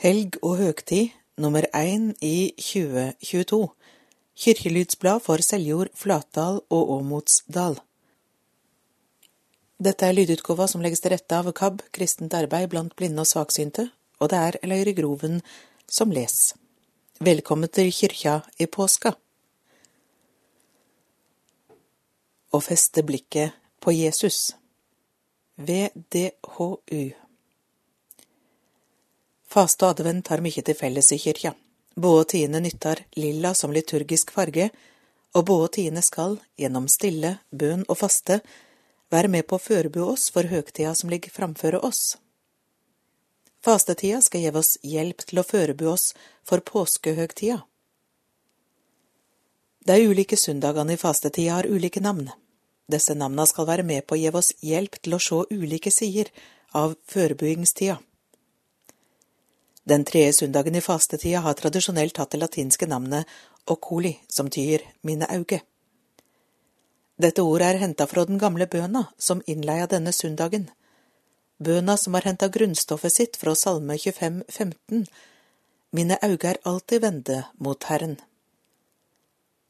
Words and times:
Helg 0.00 0.38
og 0.40 0.54
høgtid 0.56 1.10
nummer 1.36 1.66
én 1.76 2.14
i 2.24 2.54
2022 2.56 3.66
Kirkelydsblad 4.32 5.20
for 5.20 5.44
Seljord, 5.44 5.90
Flatdal 5.92 6.62
og 6.72 6.92
Åmotsdal 6.94 7.76
Dette 9.76 10.08
er 10.08 10.16
lydutgåva 10.16 10.70
som 10.72 10.80
legges 10.80 11.04
til 11.04 11.12
rette 11.12 11.36
av 11.36 11.52
KAB, 11.52 11.84
Kristent 11.92 12.32
arbeid 12.32 12.72
blant 12.72 12.96
blinde 12.96 13.20
og 13.20 13.28
svaksynte, 13.28 13.90
og 14.24 14.32
det 14.32 14.40
er 14.40 14.60
Løyre 14.72 14.96
Groven 14.96 15.42
som 15.84 16.16
les. 16.16 16.54
Velkommen 17.20 17.68
til 17.68 17.92
kyrkja 17.92 18.40
i 18.56 18.72
påska. 18.72 19.12
Å 22.56 22.64
feste 22.64 23.04
blikket 23.04 23.52
på 23.84 23.92
Jesus. 24.00 24.54
VDHU 25.60 26.76
Faste 29.50 29.82
og 29.82 29.96
advent 29.96 30.28
har 30.30 30.42
mykje 30.44 30.62
til 30.68 30.78
felles 30.78 31.10
i 31.10 31.18
kyrkja. 31.18 31.54
Både 31.98 32.24
tiende 32.32 32.60
nyttar 32.62 33.02
lilla 33.18 33.50
som 33.54 33.72
liturgisk 33.74 34.30
farge, 34.30 34.68
og 35.34 35.46
både 35.46 35.68
tiende 35.76 36.02
skal, 36.06 36.36
gjennom 36.58 36.86
stille, 36.88 37.38
bøn 37.50 37.82
og 37.88 37.98
faste, 37.98 38.40
være 39.10 39.30
med 39.30 39.46
på 39.50 39.58
å 39.58 39.62
førebu 39.62 40.04
oss 40.04 40.28
for 40.30 40.46
høgtida 40.46 40.92
som 40.94 41.10
ligger 41.10 41.34
framføre 41.34 41.80
oss. 41.86 42.16
Fastetida 43.64 44.20
skal 44.22 44.44
gjeve 44.44 44.62
oss 44.62 44.76
hjelp 44.86 45.24
til 45.26 45.42
å 45.42 45.44
førebu 45.46 45.88
oss 45.90 46.12
for 46.46 46.62
påskehøgtida. 46.64 47.58
De 49.90 49.96
ulike 50.06 50.36
søndagene 50.36 50.94
i 50.94 51.00
fastetida 51.00 51.58
har 51.58 51.66
ulike 51.66 52.00
navn. 52.00 52.30
Disse 52.90 53.16
navna 53.18 53.46
skal 53.50 53.66
være 53.66 53.86
med 53.86 54.06
på 54.06 54.14
å 54.14 54.20
gjeve 54.20 54.38
oss 54.40 54.52
hjelp 54.62 55.00
til 55.02 55.16
å 55.16 55.20
se 55.22 55.42
ulike 55.50 55.90
sider 55.90 56.30
av 56.76 56.94
førebuingstida. 57.10 57.98
Den 59.90 60.04
tredje 60.06 60.32
søndagen 60.32 60.76
i 60.78 60.82
fastetida 60.84 61.40
har 61.46 61.56
tradisjonelt 61.58 62.20
hatt 62.20 62.30
det 62.34 62.40
latinske 62.42 62.86
navnet 62.86 63.26
oculi, 63.66 64.12
som 64.28 64.50
tyr 64.50 64.84
mine 65.02 65.26
auge. 65.34 65.60
Dette 67.20 67.42
ordet 67.42 67.72
er 67.72 67.80
henta 67.82 68.06
fra 68.06 68.24
den 68.28 68.38
gamle 68.38 68.68
bøna 68.70 69.08
som 69.18 69.42
innleia 69.46 69.88
denne 69.90 70.12
søndagen. 70.12 70.68
Bøna 71.58 71.96
som 72.00 72.14
har 72.16 72.28
henta 72.28 72.48
grunnstoffet 72.48 73.12
sitt 73.12 73.36
fra 73.40 73.56
Salme 73.58 73.98
25, 73.98 74.44
15, 74.48 75.04
Mine 75.90 76.16
auge 76.22 76.46
er 76.46 76.58
alltid 76.70 77.02
vende 77.02 77.36
mot 77.58 77.84
Herren. 77.90 78.14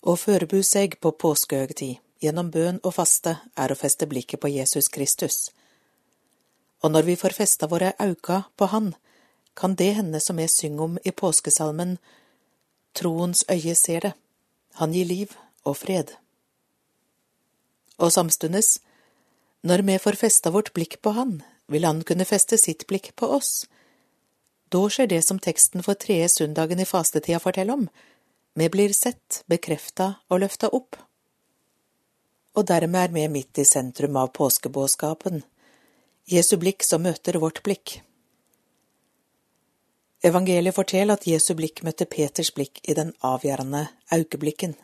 Å 0.05 0.17
førebu 0.21 0.59
seg 0.65 0.99
på 1.01 1.15
påskehøgtid 1.17 1.97
gjennom 2.21 2.51
bøn 2.53 2.81
og 2.85 2.93
faste 2.93 3.39
er 3.57 3.73
å 3.73 3.79
feste 3.79 4.09
blikket 4.09 4.43
på 4.43 4.51
Jesus 4.53 4.91
Kristus. 4.93 5.39
Og 6.85 6.93
når 6.93 7.09
vi 7.09 7.17
får 7.17 7.37
festa 7.39 7.69
våre 7.73 7.95
auga 7.97 8.43
på 8.57 8.69
Han, 8.69 8.93
kan 9.55 9.75
det 9.75 9.93
hende 9.99 10.21
som 10.21 10.39
jeg 10.39 10.51
synger 10.51 10.83
om 10.85 10.99
i 11.05 11.11
påskesalmen, 11.11 11.99
troens 12.97 13.45
øye 13.51 13.75
ser 13.75 14.01
det, 14.01 14.13
han 14.81 14.93
gir 14.95 15.07
liv 15.07 15.37
og 15.65 15.77
fred. 15.77 16.15
Og 18.01 18.13
samstundes, 18.13 18.79
når 19.63 19.85
vi 19.87 19.99
får 19.99 20.17
festa 20.17 20.51
vårt 20.51 20.73
blikk 20.73 21.01
på 21.03 21.13
han, 21.17 21.43
vil 21.69 21.85
han 21.85 22.03
kunne 22.07 22.27
feste 22.27 22.59
sitt 22.59 22.87
blikk 22.89 23.13
på 23.17 23.29
oss. 23.37 23.67
Da 24.73 24.81
skjer 24.89 25.11
det 25.11 25.21
som 25.27 25.39
teksten 25.39 25.85
for 25.85 25.99
tredje 25.99 26.31
søndagen 26.39 26.81
i 26.81 26.89
fastetida 26.89 27.43
forteller 27.43 27.83
om, 27.83 27.89
vi 28.55 28.67
blir 28.69 28.93
sett, 28.93 29.45
bekrefta 29.47 30.15
og 30.29 30.43
løfta 30.43 30.71
opp. 30.75 30.97
Og 32.59 32.67
dermed 32.67 33.05
er 33.05 33.13
vi 33.15 33.29
midt 33.31 33.61
i 33.63 33.65
sentrum 33.65 34.17
av 34.19 34.33
påskebåskapen, 34.35 35.43
Jesu 36.31 36.57
blikk 36.63 36.85
som 36.87 37.03
møter 37.03 37.39
vårt 37.43 37.63
blikk. 37.67 38.01
Evangeliet 40.21 40.77
forteller 40.77 41.17
at 41.17 41.27
Jesu 41.27 41.55
blikk 41.57 41.81
møtte 41.87 42.05
Peters 42.05 42.51
blikk 42.53 42.83
i 42.85 42.95
den 42.97 43.15
avgjørende 43.25 43.87
aukeblikken. 44.13 44.75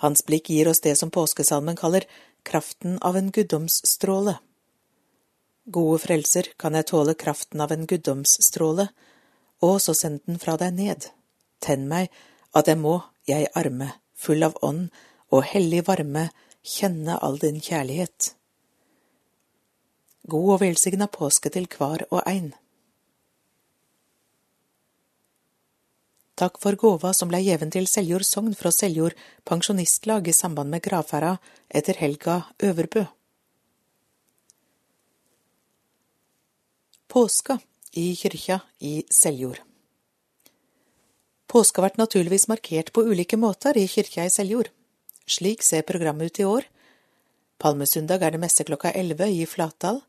Hans 0.00 0.24
blikk 0.24 0.48
gir 0.48 0.70
oss 0.70 0.80
det 0.84 0.94
som 0.96 1.12
påskesalmen 1.12 1.76
kaller 1.76 2.06
kraften 2.42 2.96
av 3.04 3.18
en 3.20 3.28
guddomsstråle. 3.30 4.38
Gode 5.64 5.98
frelser, 6.00 6.48
kan 6.60 6.76
jeg 6.76 6.88
tåle 6.88 7.14
kraften 7.20 7.60
av 7.60 7.72
en 7.72 7.84
guddomsstråle, 7.88 8.88
og 9.64 9.76
så 9.80 9.94
send 9.96 10.24
den 10.24 10.40
fra 10.40 10.56
deg 10.60 10.72
ned. 10.76 11.08
Tenn 11.60 11.86
meg, 11.88 12.08
at 12.56 12.68
jeg 12.68 12.80
må, 12.80 12.98
jeg 13.28 13.52
arme, 13.56 13.92
full 14.16 14.44
av 14.44 14.56
ånd 14.64 14.88
og 15.32 15.44
hellig 15.52 15.84
varme, 15.88 16.28
kjenne 16.64 17.16
all 17.20 17.38
din 17.40 17.60
kjærlighet. 17.60 18.34
God 20.28 20.52
og 20.56 20.60
velsigna 20.64 21.08
påske 21.12 21.52
til 21.52 21.68
hver 21.68 22.06
og 22.10 22.22
ein. 22.24 22.54
Takk 26.34 26.58
for 26.58 26.74
gåva 26.74 27.12
som 27.14 27.30
blei 27.30 27.44
gjeven 27.46 27.70
til 27.70 27.86
Seljord 27.86 28.26
sogn 28.26 28.56
fra 28.58 28.72
Seljord 28.74 29.14
pensjonistlag 29.46 30.26
i 30.26 30.34
samband 30.34 30.72
med 30.72 30.82
gravferda 30.82 31.36
etter 31.70 32.00
Helga 32.00 32.40
Øverbø. 32.58 33.04
Påska 37.06 37.60
i 37.92 38.08
kyrkja 38.18 38.58
i 38.82 39.04
Seljord 39.10 39.60
Påska 41.46 41.82
vert 41.84 42.00
naturligvis 42.00 42.48
markert 42.50 42.90
på 42.92 43.04
ulike 43.06 43.36
måter 43.38 43.76
i 43.78 43.84
kyrkja 43.86 44.24
i 44.26 44.30
Seljord. 44.34 44.72
Slik 45.30 45.62
ser 45.62 45.86
programmet 45.86 46.32
ut 46.32 46.40
i 46.40 46.46
år. 46.50 46.66
Palmesundag 47.62 48.24
er 48.26 48.34
det 48.34 48.40
messe 48.42 48.66
klokka 48.66 48.90
elleve 48.90 49.28
i 49.30 49.44
Flatdal. 49.46 50.00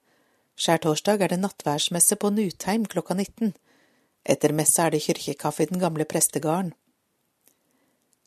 Skjærtorsdag 0.58 1.22
er 1.22 1.36
det 1.36 1.38
nattværsmesse 1.44 2.18
på 2.18 2.32
Nutheim 2.34 2.88
klokka 2.90 3.14
19. 3.14 3.54
Etter 4.26 4.54
messa 4.58 4.88
er 4.88 4.96
det 4.96 5.04
kirkekaffe 5.06 5.64
i 5.64 5.70
den 5.70 5.80
gamle 5.80 6.06
prestegarden. 6.10 6.74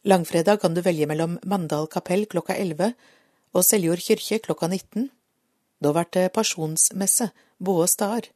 Langfredag 0.06 0.60
kan 0.62 0.74
du 0.74 0.80
velge 0.80 1.08
mellom 1.10 1.38
Mandal 1.42 1.88
kapell 1.90 2.24
klokka 2.30 2.54
11 2.54 2.92
og 3.52 3.64
Seljord 3.66 4.02
kirke 4.04 4.38
klokka 4.38 4.68
19. 4.70 5.10
Da 5.82 5.92
blir 5.92 6.06
det 6.14 6.30
pasjonsmesse 6.36 7.32
båe 7.58 7.88
star. 7.90 8.30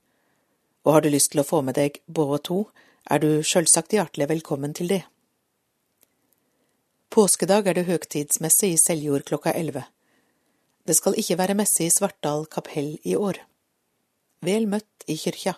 Og 0.82 0.92
har 0.96 1.06
du 1.06 1.10
lyst 1.14 1.32
til 1.32 1.42
å 1.42 1.46
få 1.46 1.62
med 1.62 1.78
deg 1.78 2.02
Båe 2.06 2.38
to, 2.42 2.66
er 3.06 3.22
du 3.22 3.42
sjølsagt 3.46 3.94
hjertelig 3.94 4.28
velkommen 4.34 4.74
til 4.74 4.90
det. 4.90 5.02
Påskedag 7.14 7.68
er 7.70 7.78
det 7.78 7.86
høgtidsmesse 7.86 8.72
i 8.72 8.78
Seljord 8.80 9.28
klokka 9.30 9.54
11. 9.54 9.84
Det 10.82 10.98
skal 10.98 11.14
ikke 11.14 11.38
være 11.38 11.58
messe 11.62 11.86
i 11.86 11.92
Svartdal 11.94 12.48
kapell 12.50 12.96
i 13.06 13.14
år. 13.14 13.38
Vel 14.42 14.66
møtt 14.66 15.06
i 15.06 15.14
kyrkja 15.14 15.54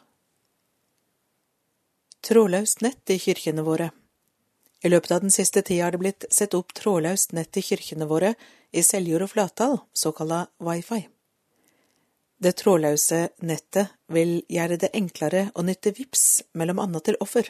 trådløst 2.25 2.81
nett 2.81 3.11
i 3.11 3.19
kirkene 3.21 3.63
våre. 3.63 3.91
I 4.85 4.89
løpet 4.89 5.13
av 5.13 5.21
den 5.25 5.33
siste 5.33 5.63
tida 5.63 5.87
har 5.87 5.93
det 5.95 6.01
blitt 6.01 6.25
satt 6.33 6.55
opp 6.57 6.73
trådløst 6.77 7.33
nett 7.37 7.57
i 7.57 7.63
kirkene 7.65 8.09
våre 8.09 8.35
i 8.73 8.83
Seljord 8.83 9.27
og 9.27 9.33
Flatdal, 9.33 9.77
såkalla 9.93 10.47
wifi. 10.65 11.05
Det 12.41 12.53
trådløse 12.61 13.21
nettet 13.47 13.93
vil 14.13 14.41
gjøre 14.53 14.81
det 14.81 14.91
enklere 14.97 15.47
å 15.55 15.65
nytte 15.65 15.95
VIPS 15.97 16.25
mellom 16.59 16.81
annet 16.83 17.07
til 17.09 17.21
offer. 17.25 17.49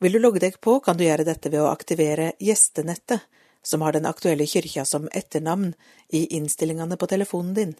Vil 0.00 0.14
du 0.16 0.20
logge 0.20 0.42
deg 0.42 0.60
på, 0.60 0.78
kan 0.80 0.98
du 0.98 1.04
gjøre 1.04 1.26
dette 1.28 1.50
ved 1.50 1.62
å 1.62 1.70
aktivere 1.70 2.32
Gjestenettet, 2.40 3.22
som 3.62 3.82
har 3.84 3.92
den 3.92 4.06
aktuelle 4.08 4.46
kyrkja 4.48 4.86
som 4.88 5.08
etternavn 5.12 5.74
i 6.08 6.26
innstillingene 6.36 6.96
på 6.96 7.08
telefonen 7.10 7.54
din. 7.54 7.74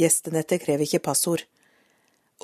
Gjestenettet 0.00 0.64
krever 0.64 0.84
ikke 0.84 1.04
passord. 1.04 1.44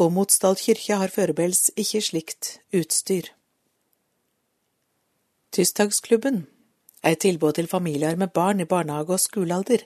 Åmotsdal 0.00 0.56
kyrkje 0.56 0.96
har 0.96 1.10
førebels 1.12 1.66
ikke 1.76 2.00
slikt 2.00 2.48
utstyr. 2.72 3.26
Tirsdagsklubben 5.52 6.46
er 7.04 7.12
et 7.12 7.20
tilbud 7.20 7.58
til 7.58 7.68
familier 7.68 8.16
med 8.16 8.32
barn 8.32 8.64
i 8.64 8.64
barnehage 8.64 9.12
og 9.12 9.20
skolealder. 9.20 9.84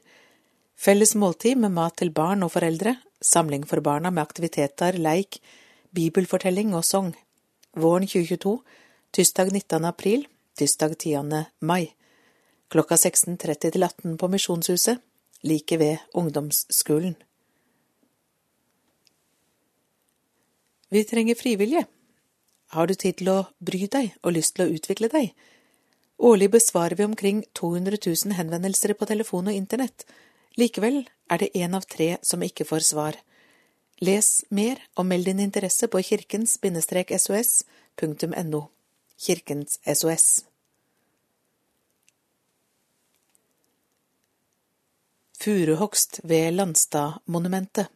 Felles 0.78 1.16
måltid 1.18 1.58
med 1.58 1.74
mat 1.74 1.96
til 1.98 2.12
barn 2.14 2.46
og 2.46 2.52
foreldre, 2.54 2.94
samling 3.18 3.66
for 3.66 3.82
barna 3.82 4.12
med 4.14 4.22
aktiviteter, 4.22 4.94
leik, 4.94 5.40
bibelfortelling 5.90 6.76
og 6.76 6.84
sang. 6.84 7.10
Våren 7.74 8.06
2022, 8.06 8.62
tirsdag 9.12 9.50
19. 9.50 9.84
april, 9.84 10.26
tirsdag 10.54 10.94
10. 11.00 11.44
mai. 11.60 11.90
Klokka 12.70 12.94
16.30 12.94 13.70
til 13.74 13.82
18 13.82 14.18
på 14.18 14.28
Misjonshuset, 14.28 15.02
like 15.42 15.78
ved 15.78 15.98
ungdomsskolen. 16.14 17.16
Vi 20.88 21.04
trenger 21.04 21.34
frivillige. 21.34 21.86
Har 22.66 22.86
du 22.86 22.94
tid 22.94 23.16
til 23.18 23.28
å 23.30 23.46
bry 23.58 23.86
deg 23.90 24.12
og 24.22 24.32
lyst 24.36 24.54
til 24.56 24.64
å 24.66 24.70
utvikle 24.74 25.08
deg? 25.10 25.34
Årlig 26.18 26.50
besvarer 26.54 26.96
vi 26.96 27.04
omkring 27.04 27.44
200 27.54 27.96
000 28.06 28.32
henvendelser 28.38 28.92
på 28.94 29.06
telefon 29.06 29.48
og 29.50 29.54
internett. 29.54 30.06
Likevel 30.56 31.08
er 31.30 31.38
det 31.42 31.50
én 31.54 31.74
av 31.76 31.82
tre 31.84 32.18
som 32.22 32.42
ikke 32.42 32.64
får 32.64 32.80
svar. 32.90 33.14
Les 34.00 34.44
mer 34.50 34.76
og 34.96 35.06
meld 35.10 35.24
din 35.28 35.40
interesse 35.40 35.88
på 35.88 36.02
kirkens-sos.no. 36.04 38.62
Kirkens 39.16 39.80
SOS. 39.82 40.44
Furuhogst 45.40 46.20
ved 46.24 46.52
Landstadmonumentet 46.56 47.86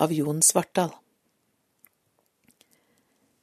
av 0.00 0.12
Jon 0.12 0.42
Svartdal 0.44 0.99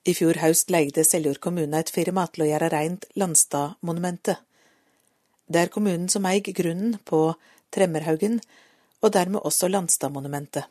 I 0.07 0.13
fjor 0.15 0.39
høst 0.39 0.69
leide 0.71 1.03
Seljord 1.03 1.41
kommune 1.43 1.81
et 1.83 1.91
firma 1.91 2.23
til 2.31 2.45
å 2.45 2.47
gjøre 2.47 2.69
reint 2.71 3.03
Landstadmonumentet. 3.19 4.39
Det 5.51 5.65
er 5.65 5.71
kommunen 5.73 6.07
som 6.11 6.25
eier 6.29 6.55
grunnen 6.55 6.95
på 7.07 7.33
Tremmerhaugen, 7.75 8.39
og 9.03 9.13
dermed 9.15 9.43
også 9.43 9.67
Landstadmonumentet. 9.67 10.63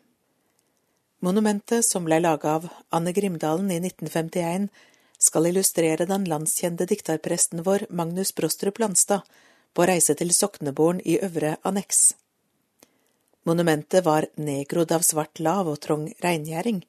Monumentet, 1.25 1.85
som 1.85 2.05
ble 2.09 2.19
laga 2.21 2.57
av 2.57 2.69
Anne 2.97 3.13
Grimdalen 3.17 3.69
i 3.73 3.79
1951, 3.81 4.69
skal 5.19 5.49
illustrere 5.49 6.09
den 6.09 6.27
landskjente 6.29 6.89
dikterpresten 6.89 7.65
vår 7.65 7.87
Magnus 7.91 8.33
Brostrup 8.37 8.81
Landstad 8.81 9.25
på 9.77 9.85
reise 9.89 10.17
til 10.17 10.33
Sokneborn 10.33 11.01
i 11.05 11.19
Øvre 11.25 11.57
Anneks. 11.65 12.15
Monumentet 13.49 14.05
var 14.05 14.29
negrodd 14.37 14.93
av 14.97 15.05
svart 15.05 15.41
lav 15.41 15.69
og 15.71 15.81
trang 15.85 16.09
reingjerding. 16.25 16.81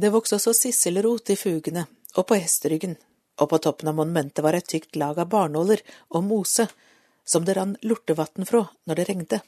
Det 0.00 0.08
vokste 0.14 0.38
også 0.38 0.54
sisselrot 0.56 1.28
i 1.32 1.36
fugene 1.36 1.84
og 2.16 2.24
på 2.30 2.38
hesteryggen, 2.40 2.94
og 3.40 3.50
på 3.50 3.58
toppen 3.60 3.90
av 3.90 3.98
monumentet 3.98 4.40
var 4.44 4.56
et 4.56 4.68
tykt 4.70 4.96
lag 4.96 5.18
av 5.20 5.28
barnåler 5.32 5.82
og 6.08 6.24
mose, 6.24 6.66
som 7.24 7.44
det 7.44 7.56
rann 7.58 7.74
lortevann 7.84 8.48
fra 8.48 8.62
når 8.88 9.00
det 9.00 9.08
regnet. 9.10 9.42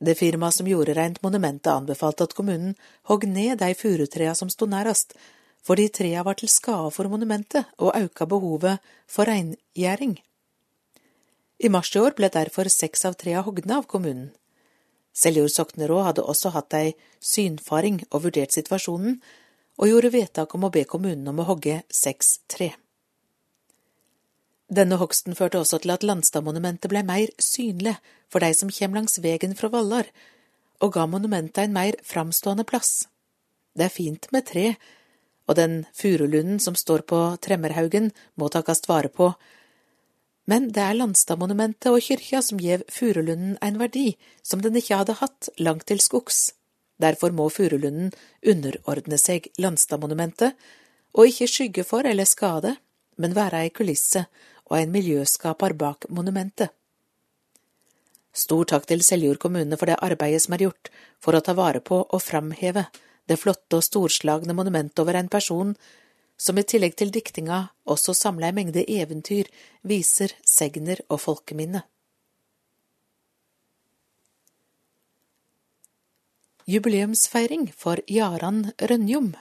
Det 0.00 0.16
firmaet 0.16 0.56
som 0.56 0.68
gjorde 0.68 0.96
reint 0.96 1.20
monumentet, 1.24 1.72
anbefalte 1.72 2.24
at 2.24 2.34
kommunen 2.36 2.76
hogg 3.08 3.26
ned 3.28 3.58
de 3.60 3.74
furutrea 3.76 4.34
som 4.36 4.52
sto 4.52 4.68
nærest, 4.68 5.16
fordi 5.64 5.88
trea 5.92 6.24
var 6.24 6.36
til 6.40 6.52
skade 6.52 6.92
for 6.96 7.08
monumentet 7.12 7.68
og 7.78 7.92
auka 7.96 8.26
behovet 8.28 8.92
for 9.08 9.28
reingjerding. 9.28 10.18
I 11.60 11.68
mars 11.68 11.92
i 11.96 12.00
år 12.00 12.16
ble 12.16 12.28
derfor 12.32 12.68
seks 12.72 13.04
av 13.04 13.16
trea 13.20 13.44
hogne 13.44 13.76
av 13.76 13.88
kommunen. 13.88 14.30
Seljord 15.16 15.52
sokneråd 15.52 16.04
hadde 16.06 16.26
også 16.26 16.52
hatt 16.54 16.74
ei 16.78 16.92
synfaring 17.20 18.00
og 18.10 18.26
vurdert 18.28 18.54
situasjonen, 18.54 19.18
og 19.80 19.88
gjorde 19.88 20.12
vedtak 20.12 20.54
om 20.54 20.66
å 20.66 20.72
be 20.72 20.84
kommunen 20.84 21.28
om 21.30 21.40
å 21.40 21.48
hogge 21.48 21.80
seks 21.88 22.38
tre. 22.52 22.74
Denne 24.70 25.00
hogsten 25.00 25.34
førte 25.34 25.58
også 25.58 25.80
til 25.82 25.90
at 25.94 26.04
Landstadmonumentet 26.06 26.90
ble 26.92 27.02
mer 27.02 27.32
synlig 27.42 27.96
for 28.30 28.44
de 28.44 28.52
som 28.54 28.70
kjem 28.70 28.94
langs 28.94 29.18
vegen 29.22 29.56
fra 29.58 29.70
Vallar, 29.72 30.06
og 30.80 30.94
ga 30.94 31.06
monumentet 31.10 31.64
en 31.64 31.74
mer 31.74 31.98
framstående 32.06 32.64
plass. 32.68 33.08
Det 33.74 33.88
er 33.88 33.94
fint 33.94 34.28
med 34.30 34.46
tre, 34.46 34.74
og 35.50 35.56
den 35.58 35.80
furulunden 35.96 36.60
som 36.62 36.76
står 36.78 37.02
på 37.10 37.18
Tremmerhaugen, 37.42 38.12
må 38.38 38.48
takast 38.52 38.86
vare 38.88 39.10
på, 39.10 39.32
men 40.50 40.70
det 40.74 40.82
er 40.82 40.96
Landstadmonumentet 40.98 41.92
og 41.92 42.02
kyrkja 42.02 42.40
som 42.42 42.58
gjev 42.58 42.82
furulunden 42.90 43.54
en 43.62 43.78
verdi 43.78 44.16
som 44.42 44.62
den 44.64 44.78
ikke 44.80 44.98
hadde 45.02 45.18
hatt 45.20 45.50
langt 45.62 45.86
til 45.90 46.02
skogs. 46.02 46.50
Derfor 47.00 47.32
må 47.32 47.46
furulunden 47.54 48.10
underordne 48.42 49.18
seg 49.20 49.46
Landstadmonumentet, 49.62 50.56
og 51.14 51.30
ikke 51.30 51.48
skygge 51.50 51.84
for 51.86 52.06
eller 52.06 52.28
skade, 52.28 52.76
men 53.18 53.36
være 53.36 53.64
ei 53.64 53.70
kulisse 53.74 54.26
og 54.70 54.76
en 54.78 54.92
miljøskaper 54.94 55.74
bak 55.78 56.06
monumentet. 56.10 56.70
Stor 58.30 58.68
takk 58.72 58.86
til 58.86 59.02
Seljord 59.02 59.40
kommune 59.42 59.78
for 59.78 59.90
det 59.90 59.98
arbeidet 60.02 60.44
som 60.44 60.54
er 60.54 60.66
gjort 60.66 60.90
for 61.22 61.34
å 61.34 61.42
ta 61.42 61.54
vare 61.58 61.82
på 61.82 61.98
og 62.04 62.22
framheve 62.22 62.86
det 63.30 63.38
flotte 63.38 63.78
og 63.78 63.86
storslagne 63.86 64.54
monumentet 64.54 65.02
over 65.02 65.18
en 65.18 65.30
person 65.30 65.74
som 66.40 66.58
i 66.58 66.64
tillegg 66.64 66.96
til 66.96 67.12
diktinga 67.12 67.60
også 67.92 68.14
samla 68.16 68.48
ei 68.48 68.56
mengde 68.56 68.84
eventyr, 68.88 69.48
viser, 69.84 70.32
segner 70.46 71.02
og 71.10 71.20
folkeminne. 71.26 71.82
Jubileumsfeiring 76.70 77.66
for 77.76 78.00
Jaran 78.06 78.70
Rønjom 78.78 79.32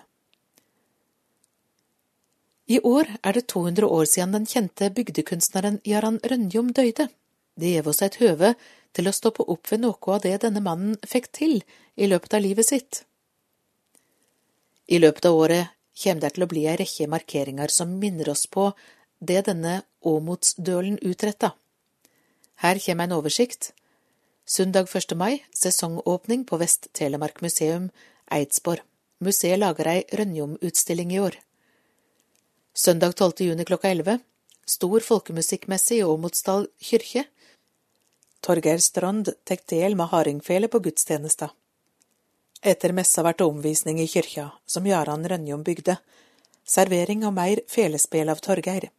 I 2.67 2.79
år 2.83 3.11
er 3.21 3.37
det 3.37 3.45
200 3.53 3.85
år 3.85 4.05
siden 4.09 4.35
den 4.35 4.49
kjente 4.49 4.89
bygdekunstneren 4.89 5.79
Jaran 5.85 6.19
Rønjom 6.23 6.73
døde. 6.73 7.07
Det 7.59 7.73
gjev 7.75 7.89
oss 7.91 8.01
et 8.01 8.17
høve 8.23 8.55
til 8.97 9.07
å 9.07 9.13
stoppe 9.13 9.45
opp 9.45 9.71
ved 9.71 9.83
noe 9.85 10.15
av 10.15 10.23
det 10.25 10.35
denne 10.43 10.63
mannen 10.65 10.97
fikk 11.07 11.31
til 11.37 11.61
i 11.95 12.09
løpet 12.09 12.33
av 12.33 12.43
livet 12.43 12.65
sitt. 12.65 13.03
I 14.89 14.97
løpet 14.99 15.29
av 15.29 15.37
året 15.37 15.78
kommer 16.01 16.23
det 16.23 16.35
til 16.35 16.45
å 16.45 16.49
bli 16.51 16.65
ei 16.69 16.77
rekke 16.79 17.09
markeringer 17.11 17.71
som 17.73 17.97
minner 17.99 18.31
oss 18.31 18.45
på 18.47 18.71
det 19.19 19.43
denne 19.49 19.81
Åmotsdølen 20.05 20.99
utretta. 21.03 21.53
Her 22.63 22.79
kommer 22.79 23.07
en 23.07 23.17
oversikt. 23.19 23.73
Søndag 24.45 24.87
1. 24.95 25.15
mai, 25.15 25.43
sesongåpning 25.53 26.45
på 26.47 26.57
Vest-Telemark 26.57 27.41
museum, 27.45 27.89
Eidsborg. 28.31 28.81
Museet 29.19 29.59
lager 29.59 29.87
ei 29.91 30.05
Rønjom-utstilling 30.15 31.11
i 31.13 31.19
år. 31.19 31.35
Søndag 32.73 33.17
12. 33.19 33.43
juni 33.49 33.65
klokka 33.67 33.91
11. 33.91 34.21
Stor 34.65 35.03
folkemusikkmesse 35.03 35.97
i 35.97 36.03
Åmotsdal 36.03 36.69
kirke. 36.79 37.25
Torgeir 38.39 38.79
Strand 38.79 39.33
tek 39.43 39.65
del 39.67 39.97
med 39.99 40.13
hardingfele 40.13 40.69
på 40.71 40.79
gudstjenesta. 40.79 41.49
Etter 42.61 42.91
messa 42.91 43.23
ble 43.23 43.33
det 43.39 43.45
omvisning 43.47 44.01
i 44.03 44.07
kyrkja, 44.07 44.49
som 44.65 44.87
Jaran 44.87 45.23
Rønjom 45.31 45.63
bygde, 45.63 45.95
servering 46.67 47.23
og 47.27 47.33
meir 47.37 47.61
felespel 47.71 48.29
av 48.29 48.41
Torgeir. 48.43 48.89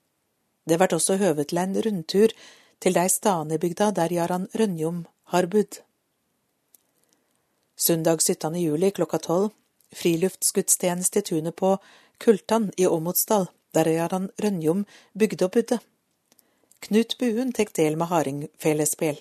Det 0.64 0.78
ble 0.80 0.88
også 0.96 1.18
høve 1.20 1.44
til 1.44 1.60
en 1.60 1.76
rundtur 1.84 2.32
til 2.80 2.96
dei 2.96 3.06
stadene 3.12 3.58
i 3.58 3.60
bygda 3.60 3.90
der 3.96 4.12
Jaran 4.16 4.46
Rønjom 4.56 5.04
har 5.34 5.48
budd. 5.52 5.82
Søndag 7.76 8.22
17. 8.22 8.56
juli 8.60 8.90
klokka 8.96 9.18
tolv, 9.18 9.50
friluftsgudstjeneste 9.92 11.20
i 11.20 11.26
tunet 11.28 11.56
på 11.56 11.76
Kultan 12.18 12.70
i 12.76 12.86
Åmotsdal, 12.86 13.48
der 13.74 13.88
Jaran 13.88 14.30
Rønjom 14.40 14.86
bygde 15.12 15.44
og 15.44 15.52
budde. 15.56 15.80
Knut 16.80 17.18
Buen 17.20 17.52
tek 17.52 17.74
del 17.76 17.96
med 18.00 18.08
hardingfelespel. 18.08 19.20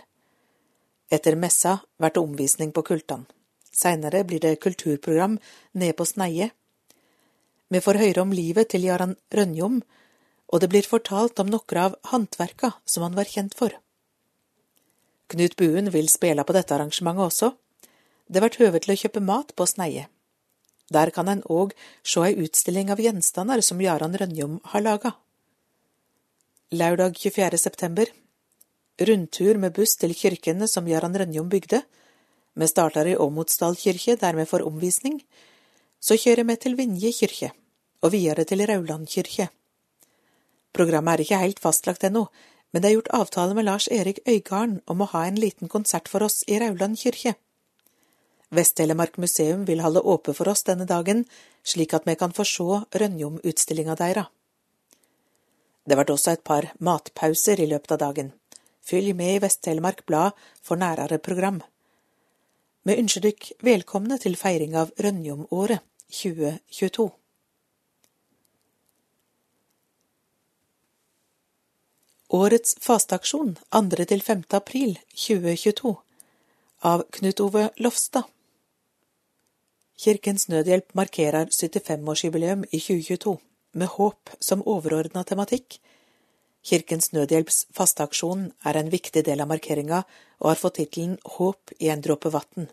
Etter 1.12 1.36
messa 1.36 1.80
vert 1.98 2.16
det 2.16 2.24
omvisning 2.24 2.72
på 2.72 2.86
Kultan. 2.88 3.28
Seinere 3.72 4.24
blir 4.24 4.42
det 4.44 4.60
kulturprogram 4.64 5.38
nede 5.74 5.94
på 5.94 6.06
Sneie. 6.06 6.50
Vi 7.70 7.82
får 7.82 8.02
høre 8.02 8.24
om 8.26 8.34
livet 8.34 8.72
til 8.74 8.88
Jaran 8.88 9.16
Rønjom, 9.34 9.82
og 10.50 10.62
det 10.62 10.70
blir 10.72 10.88
fortalt 10.90 11.40
om 11.40 11.52
noen 11.54 11.82
av 11.84 11.98
håndverka 12.12 12.74
som 12.86 13.06
han 13.06 13.18
var 13.18 13.30
kjent 13.30 13.54
for. 13.58 13.76
Knut 15.30 15.56
Buen 15.56 15.92
vil 15.94 16.10
spille 16.10 16.44
på 16.44 16.56
dette 16.58 16.74
arrangementet 16.74 17.28
også. 17.28 17.52
Det 18.26 18.42
blir 18.42 18.58
høve 18.64 18.82
til 18.82 18.96
å 18.96 19.02
kjøpe 19.04 19.22
mat 19.22 19.54
på 19.54 19.68
Sneie. 19.70 20.08
Der 20.90 21.12
kan 21.14 21.30
en 21.30 21.44
òg 21.46 21.76
se 22.02 22.24
ei 22.26 22.34
utstilling 22.42 22.90
av 22.90 23.02
gjenstander 23.02 23.62
som 23.62 23.82
Jaran 23.82 24.18
Rønjom 24.18 24.58
har 24.74 24.82
laga. 24.82 25.14
Lørdag 26.74 27.18
24. 27.18 27.58
september 27.58 28.10
Rundtur 29.00 29.58
med 29.62 29.74
buss 29.78 29.96
til 30.02 30.16
kirkene 30.18 30.68
som 30.68 30.88
Jaran 30.90 31.16
Rønjom 31.16 31.48
bygde, 31.50 31.84
vi 32.60 32.68
starter 32.68 33.08
i 33.08 33.16
Åmotsdal 33.16 33.78
kirke, 33.80 34.18
der 34.20 34.36
vi 34.36 34.46
får 34.46 34.66
omvisning. 34.68 35.22
Så 36.00 36.18
kjører 36.20 36.44
vi 36.48 36.56
til 36.60 36.76
Vinje 36.76 37.12
kirke, 37.16 37.54
og 38.04 38.12
videre 38.12 38.44
til 38.44 38.66
Rauland 38.68 39.08
kirke. 39.08 39.48
Programmet 40.76 41.14
er 41.14 41.24
ikke 41.24 41.40
helt 41.40 41.62
fastlagt 41.64 42.04
ennå, 42.04 42.26
men 42.72 42.82
det 42.82 42.90
er 42.90 42.98
gjort 42.98 43.14
avtale 43.16 43.56
med 43.56 43.66
Lars 43.66 43.88
Erik 43.88 44.20
Øygarden 44.28 44.82
om 44.88 45.02
å 45.02 45.08
ha 45.14 45.24
en 45.26 45.40
liten 45.40 45.72
konsert 45.72 46.12
for 46.12 46.24
oss 46.28 46.44
i 46.48 46.60
Rauland 46.60 47.00
kirke. 47.00 47.38
Vest-Telemark 48.52 49.18
museum 49.22 49.66
vil 49.66 49.82
holde 49.86 50.02
åpent 50.02 50.38
for 50.38 50.50
oss 50.50 50.66
denne 50.68 50.86
dagen, 50.90 51.24
slik 51.64 51.94
at 51.94 52.06
vi 52.10 52.18
kan 52.20 52.36
få 52.36 52.44
se 52.44 52.84
Rønjom-utstillinga 53.00 53.96
deira. 53.96 54.28
Det 55.88 55.98
ble 55.98 56.14
også 56.14 56.36
et 56.36 56.44
par 56.44 56.74
matpauser 56.80 57.62
i 57.62 57.70
løpet 57.70 57.96
av 57.96 58.04
dagen. 58.04 58.34
Følg 58.84 59.16
med 59.16 59.36
i 59.36 59.44
Vest-Telemark 59.44 60.06
Blad 60.06 60.38
for 60.62 60.78
nærere 60.82 61.24
program. 61.24 61.62
Vi 62.88 62.96
ønsker 62.96 63.26
dykk 63.26 63.48
velkomne 63.68 64.16
til 64.24 64.38
feiring 64.40 64.76
av 64.80 64.94
Rønjom-året 65.04 65.84
2022. 66.16 67.10
Årets 72.40 72.78
fasteaksjon 72.80 73.58
2. 73.76 74.06
til 74.08 74.24
5. 74.24 74.46
april 74.56 74.96
2022 75.12 75.92
av 76.88 77.04
Knut 77.20 77.44
Ove 77.44 77.66
Lofstad. 77.84 78.32
Kirkens 80.00 80.48
Nødhjelp 80.48 80.96
markerer 80.96 81.52
75-årsjubileum 81.52 82.64
i 82.72 82.80
2022 82.80 83.36
med 83.74 83.92
håp 83.98 84.32
som 84.40 84.64
overordna 84.64 85.26
tematikk. 85.28 85.82
Kirkens 86.70 87.10
Nødhjelps 87.16 87.64
fasteaksjon 87.74 88.50
er 88.70 88.78
en 88.78 88.92
viktig 88.94 89.24
del 89.26 89.42
av 89.42 89.50
markeringa 89.50 90.04
og 90.38 90.50
har 90.52 90.60
fått 90.60 90.76
tittelen 90.78 91.16
Håp 91.38 91.72
i 91.82 91.88
en 91.90 92.04
dråpe 92.06 92.30
vann. 92.30 92.68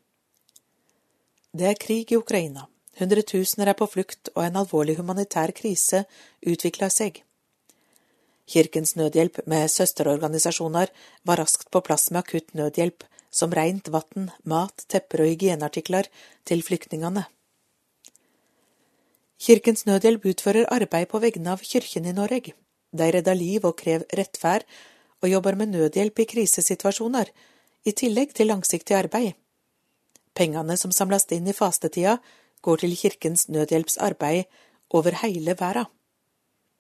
Det 1.57 1.71
er 1.71 1.79
krig 1.81 2.13
i 2.13 2.19
Ukraina, 2.21 2.67
hundretusener 3.01 3.71
er 3.73 3.79
på 3.79 3.89
flukt 3.89 4.29
og 4.35 4.43
en 4.45 4.59
alvorlig 4.61 4.99
humanitær 4.99 5.55
krise 5.57 6.03
utvikler 6.45 6.93
seg. 6.93 7.23
Kirkens 8.47 8.93
Nødhjelp 9.01 9.41
med 9.49 9.73
søsterorganisasjoner 9.73 10.93
var 11.25 11.41
raskt 11.41 11.71
på 11.73 11.81
plass 11.89 12.11
med 12.11 12.21
akutt 12.21 12.53
nødhjelp 12.53 13.09
som 13.33 13.57
rent 13.57 13.89
vann, 13.89 14.29
mat, 14.45 14.85
tepper 14.93 15.25
og 15.25 15.33
hygieneartikler 15.33 16.13
til 16.45 16.63
flyktningene. 16.69 17.25
Kirkens 19.41 19.89
Nødhjelp 19.89 20.29
utfører 20.35 20.69
arbeid 20.69 21.09
på 21.09 21.25
vegne 21.25 21.57
av 21.57 21.65
Kirken 21.65 22.05
i 22.05 22.15
Norge. 22.21 22.53
De 22.93 23.09
redder 23.13 23.35
liv 23.39 23.65
og 23.65 23.77
krever 23.81 24.07
rettferd, 24.19 24.67
og 25.23 25.31
jobber 25.31 25.57
med 25.57 25.73
nødhjelp 25.73 26.23
i 26.23 26.29
krisesituasjoner, 26.29 27.31
i 27.87 27.93
tillegg 27.93 28.35
til 28.35 28.51
langsiktig 28.51 28.97
arbeid. 28.99 29.35
Pengene 30.37 30.77
som 30.77 30.93
samles 30.93 31.27
inn 31.33 31.49
i 31.49 31.57
fastetida, 31.57 32.19
går 32.61 32.83
til 32.83 32.97
Kirkens 32.99 33.47
nødhjelpsarbeid 33.49 34.45
over 34.91 35.17
hele 35.23 35.55
verden. 35.59 35.87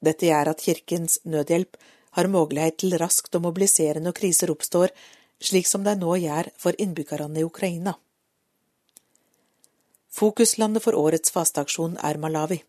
Dette 0.04 0.28
gjør 0.28 0.52
at 0.52 0.62
Kirkens 0.62 1.18
Nødhjelp 1.25 1.76
har 2.16 2.28
mulighet 2.28 2.78
til 2.82 2.96
raskt 3.00 3.34
å 3.34 3.42
mobilisere 3.44 4.02
når 4.02 4.16
kriser 4.18 4.52
oppstår, 4.52 4.92
slik 5.40 5.68
som 5.68 5.84
de 5.84 5.94
nå 5.96 6.16
gjør 6.20 6.50
for 6.60 6.76
innbyggerne 6.80 7.40
i 7.40 7.46
Ukraina. 7.46 7.96
Fokuslandet 10.16 10.84
for 10.84 10.96
årets 10.96 11.32
fasteaksjon 11.32 11.98
er 12.04 12.20
Malawi. 12.20 12.62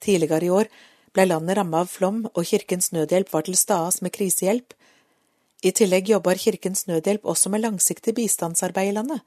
Tidligere 0.00 0.46
i 0.46 0.52
år 0.54 0.70
ble 1.14 1.26
landet 1.28 1.58
rammet 1.58 1.84
av 1.84 1.90
flom, 1.90 2.24
og 2.34 2.46
Kirkens 2.46 2.92
Nødhjelp 2.92 3.32
var 3.32 3.46
til 3.46 3.56
stades 3.56 4.00
med 4.04 4.14
krisehjelp. 4.14 4.74
I 5.64 5.72
tillegg 5.74 6.10
jobber 6.12 6.38
Kirkens 6.38 6.86
Nødhjelp 6.86 7.26
også 7.26 7.50
med 7.50 7.64
langsiktig 7.64 8.14
bistandsarbeid 8.18 8.92
i 8.92 8.96
landet, 8.98 9.24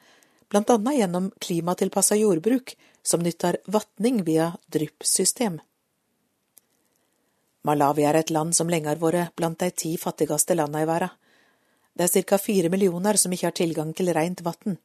blant 0.52 0.70
annet 0.70 1.00
gjennom 1.00 1.32
klimatilpassa 1.40 2.18
jordbruk 2.20 2.76
som 3.04 3.24
nytter 3.24 3.58
vatning 3.66 4.24
via 4.28 4.52
dryppsystem. 4.72 5.60
Malawi 7.64 8.06
er 8.10 8.18
et 8.18 8.32
land 8.34 8.56
som 8.58 8.70
lenge 8.70 8.90
har 8.90 9.02
vært 9.02 9.36
blant 9.38 9.60
de 9.60 9.70
ti 9.72 9.94
fattigste 10.02 10.58
landene 10.58 10.86
i 10.86 10.90
verden. 10.90 11.12
Det 11.94 12.08
er 12.08 12.24
ca. 12.24 12.38
fire 12.38 12.70
millioner 12.70 13.18
som 13.20 13.34
ikke 13.34 13.50
har 13.50 13.58
tilgang 13.58 13.94
til 13.94 14.10
rent 14.16 14.42
vann. 14.42 14.78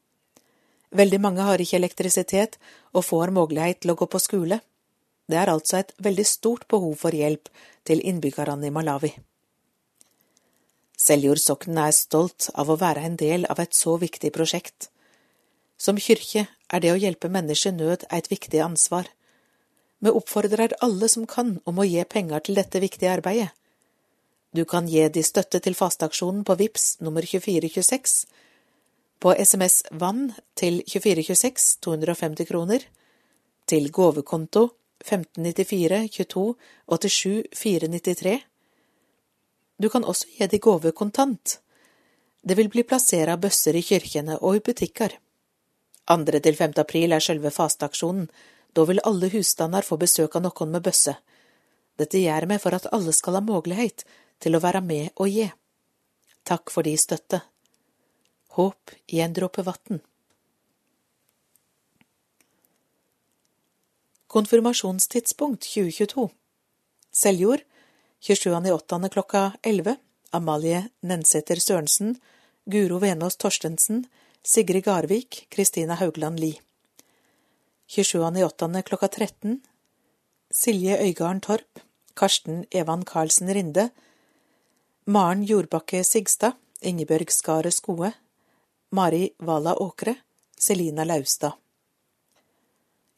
Veldig 0.90 1.20
mange 1.20 1.44
har 1.46 1.60
ikke 1.60 1.78
elektrisitet 1.78 2.58
og 2.92 3.04
får 3.04 3.30
mulighet 3.30 3.80
til 3.80 3.92
å 3.92 3.96
gå 3.98 4.06
på 4.10 4.20
skole. 4.22 4.60
Det 5.26 5.38
er 5.38 5.50
altså 5.50 5.80
et 5.80 5.92
veldig 6.02 6.26
stort 6.26 6.66
behov 6.70 6.94
for 7.00 7.14
hjelp 7.14 7.48
til 7.86 8.02
innbyggerne 8.02 8.68
i 8.68 8.74
Malawi. 8.74 9.12
Seljord 10.96 11.42
er 11.68 11.92
stolt 11.92 12.48
av 12.54 12.70
å 12.70 12.78
være 12.80 13.02
en 13.04 13.16
del 13.16 13.44
av 13.50 13.60
et 13.60 13.74
så 13.74 13.96
viktig 14.00 14.32
prosjekt. 14.32 14.88
Som 15.76 15.98
kirke 16.00 16.46
er 16.72 16.80
det 16.80 16.92
å 16.92 16.98
hjelpe 16.98 17.28
mennesker 17.28 17.74
nød 17.76 18.06
et 18.10 18.30
viktig 18.30 18.62
ansvar. 18.64 19.10
Vi 19.98 20.10
oppfordrer 20.10 20.76
alle 20.80 21.08
som 21.08 21.26
kan 21.26 21.58
om 21.64 21.78
å 21.78 21.84
gi 21.84 22.02
penger 22.04 22.40
til 22.46 22.56
dette 22.56 22.80
viktige 22.80 23.12
arbeidet. 23.12 23.50
Du 24.56 24.64
kan 24.64 24.88
gi 24.88 25.04
de 25.12 25.22
støtte 25.22 25.60
til 25.60 25.76
fasteaksjonen 25.76 26.44
på 26.46 26.56
VIPS 26.56 27.00
nummer 27.04 27.26
2426 27.26 28.24
på 29.20 29.34
SMS 29.36 29.82
Vann 29.90 30.30
til 30.56 30.80
2426 30.86 31.68
250 31.84 32.48
kroner, 32.48 32.80
til 33.66 33.90
gåvekonto 33.90 34.68
1594 35.04 36.08
22 36.08 36.54
87 36.86 37.44
493. 37.52 38.40
Du 39.76 39.88
kan 39.92 40.04
også 40.04 40.26
gi 40.38 40.46
de 40.46 40.58
gave 40.58 40.92
kontant. 40.92 41.60
Det 42.42 42.56
vil 42.56 42.70
bli 42.72 42.84
plassert 42.86 43.40
bøsser 43.40 43.76
i 43.76 43.82
kirkene 43.82 44.38
og 44.38 44.56
i 44.56 44.64
butikker. 44.64 45.18
2. 46.06 46.24
til 46.40 46.56
5. 46.56 46.72
april 46.78 47.12
er 47.12 47.20
selve 47.20 47.50
fasteaksjonen. 47.50 48.28
Da 48.72 48.84
vil 48.84 49.02
alle 49.04 49.30
husstander 49.32 49.82
få 49.82 49.96
besøk 49.98 50.36
av 50.36 50.44
noen 50.44 50.72
med 50.72 50.84
bøsse. 50.86 51.16
Dette 51.98 52.20
gjør 52.20 52.46
vi 52.50 52.58
for 52.62 52.76
at 52.76 52.88
alle 52.92 53.12
skal 53.16 53.38
ha 53.38 53.44
mulighet 53.44 54.04
til 54.40 54.56
å 54.56 54.62
være 54.62 54.82
med 54.84 55.16
og 55.16 55.32
gi. 55.32 55.48
Takk 56.46 56.70
for 56.70 56.86
de 56.86 56.94
støtte. 57.00 57.40
Håp 58.56 58.92
i 59.12 59.20
en 59.24 59.34
dråpe 59.34 59.64
vann. 59.66 60.00
Konfirmasjonstidspunkt 64.36 65.62
2022 65.64 66.28
Seljord 67.12 67.60
27.08. 68.20 69.08
klokka 69.08 69.52
11 69.62 69.96
Amalie 70.30 70.82
Nensæter 71.00 71.56
Sørensen 71.56 72.18
Guro 72.66 72.98
Venås 73.00 73.36
Torstensen 73.40 74.04
Sigrid 74.44 74.84
Garvik 74.84 75.46
Kristina 75.48 75.96
Haugland 75.96 76.38
Lie 76.40 76.60
27.08. 77.88 78.82
klokka 78.82 79.08
13 79.08 79.60
Silje 80.50 81.00
Øygarden 81.00 81.40
Torp 81.40 81.80
Karsten 82.14 82.66
Evan 82.70 83.08
Karlsen 83.08 83.48
Rinde 83.48 83.88
Maren 85.06 85.48
Jordbakke 85.48 86.04
Sigstad 86.04 86.60
Ingebjørg 86.82 87.32
Skaret 87.32 87.72
Skoe 87.72 88.12
Mari 88.92 89.30
Vala 89.40 89.80
Åkre, 89.80 90.14
Selina 90.58 91.04
Laustad. 91.04 91.56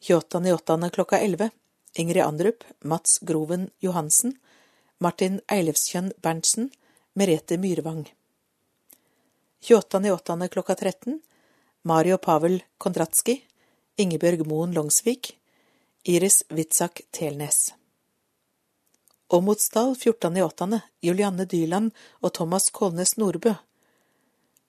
28.8. 0.00 0.90
klokka 0.90 1.18
11. 1.18 1.50
Ingrid 1.94 2.22
Andrup, 2.22 2.64
Mats 2.80 3.18
Groven 3.18 3.70
Johansen, 3.78 4.38
Martin 4.98 5.40
Eilefskjønn 5.46 6.12
Berntsen, 6.22 6.70
Merete 7.12 7.58
Myrvang. 7.58 8.04
28.8. 9.62 10.48
klokka 10.48 10.74
13. 10.74 11.20
Mario 11.82 12.18
Pavel 12.18 12.62
Kondratski, 12.78 13.44
Ingebjørg 13.96 14.46
Moen 14.46 14.72
Longsvik, 14.72 15.38
Iris 16.04 16.44
Witzak 16.48 17.00
Telnes. 17.10 17.74
Åmotsdal 19.28 19.94
14.8. 19.94 20.80
Julianne 21.00 21.44
Dyland 21.44 21.90
og 22.20 22.32
Thomas 22.34 22.70
Kålnes 22.70 23.16
Nordbø. 23.16 23.52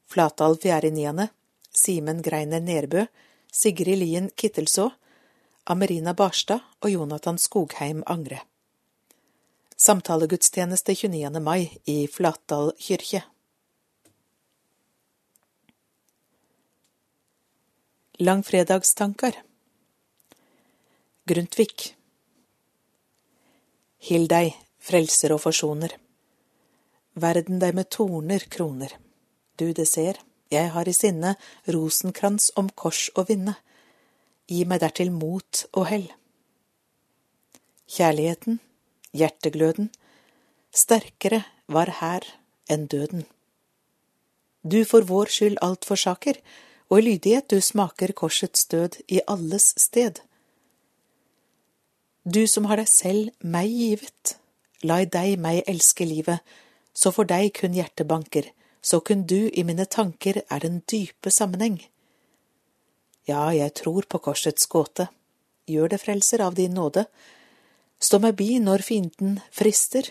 Flatdal 0.10 0.58
Fjæreniane, 0.58 1.30
Simen 1.72 2.22
Greiner 2.22 2.60
Nerbø, 2.60 3.06
Sigrid 3.52 4.02
Lien 4.02 4.30
Kittelså, 4.36 4.90
Amerina 5.70 6.16
Barstad 6.18 6.64
og 6.82 6.90
Jonathan 6.90 7.38
Skogheim 7.38 8.00
Angre. 8.10 8.40
Samtalegudstjeneste 9.78 10.96
29. 10.98 11.42
mai 11.46 11.70
i 11.86 12.08
Flatdal 12.10 12.72
kirke. 12.82 13.22
Langfredagstanker 18.18 19.38
Grundtvig 21.30 21.94
Hill 24.10 24.26
deg, 24.32 24.56
frelser 24.82 25.38
og 25.38 25.44
forsoner. 25.46 25.94
Verden 27.14 27.62
deg 27.62 27.78
med 27.78 27.94
torner 27.94 28.50
kroner 28.50 28.98
du 29.60 29.74
det 29.76 29.86
ser, 29.92 30.18
jeg 30.50 30.72
har 30.74 30.88
i 30.88 30.96
sinne 30.96 31.36
rosenkrans 31.68 32.50
om 32.58 32.70
kors 32.72 33.10
å 33.14 33.26
vinne, 33.28 33.60
gi 34.50 34.66
meg 34.66 34.82
dertil 34.84 35.12
mot 35.14 35.66
og 35.78 35.86
hell. 35.92 36.08
Kjærligheten, 37.90 38.60
hjertegløden, 39.14 39.90
sterkere 40.74 41.44
var 41.68 41.90
her 42.02 42.26
enn 42.70 42.88
døden. 42.90 43.26
Du 44.62 44.84
for 44.86 45.06
vår 45.08 45.32
skyld 45.34 45.62
alt 45.66 45.86
forsaker, 45.88 46.38
og 46.90 47.00
i 47.00 47.06
lydighet 47.06 47.50
du 47.50 47.62
smaker 47.62 48.14
korsets 48.18 48.66
død 48.66 48.98
i 49.08 49.22
alles 49.28 49.74
sted. 49.78 50.20
Du 52.26 52.46
som 52.48 52.66
har 52.70 52.82
deg 52.82 52.90
selv 52.90 53.30
meg 53.42 53.70
givet, 53.72 54.36
la 54.84 55.02
i 55.04 55.10
deg 55.10 55.38
meg 55.42 55.64
elske 55.70 56.06
livet, 56.06 56.42
så 56.94 57.14
for 57.16 57.30
deg 57.30 57.54
kun 57.62 57.78
hjertet 57.78 58.10
banker, 58.10 58.50
så 58.82 59.00
kun 59.00 59.26
du 59.30 59.50
i 59.54 59.64
mine 59.64 59.86
tanker 59.86 60.42
er 60.50 60.66
den 60.66 60.82
dype 60.92 61.32
sammenheng. 61.32 61.80
Ja, 63.30 63.50
jeg 63.54 63.76
tror 63.78 64.08
på 64.10 64.22
korsets 64.26 64.66
gåte, 64.72 65.06
gjør 65.70 65.92
det 65.94 66.00
frelser 66.02 66.42
av 66.42 66.56
din 66.58 66.74
nåde, 66.74 67.06
stå 68.02 68.18
meg 68.24 68.40
bi 68.40 68.56
når 68.64 68.82
fienden 68.88 69.38
frister, 69.54 70.08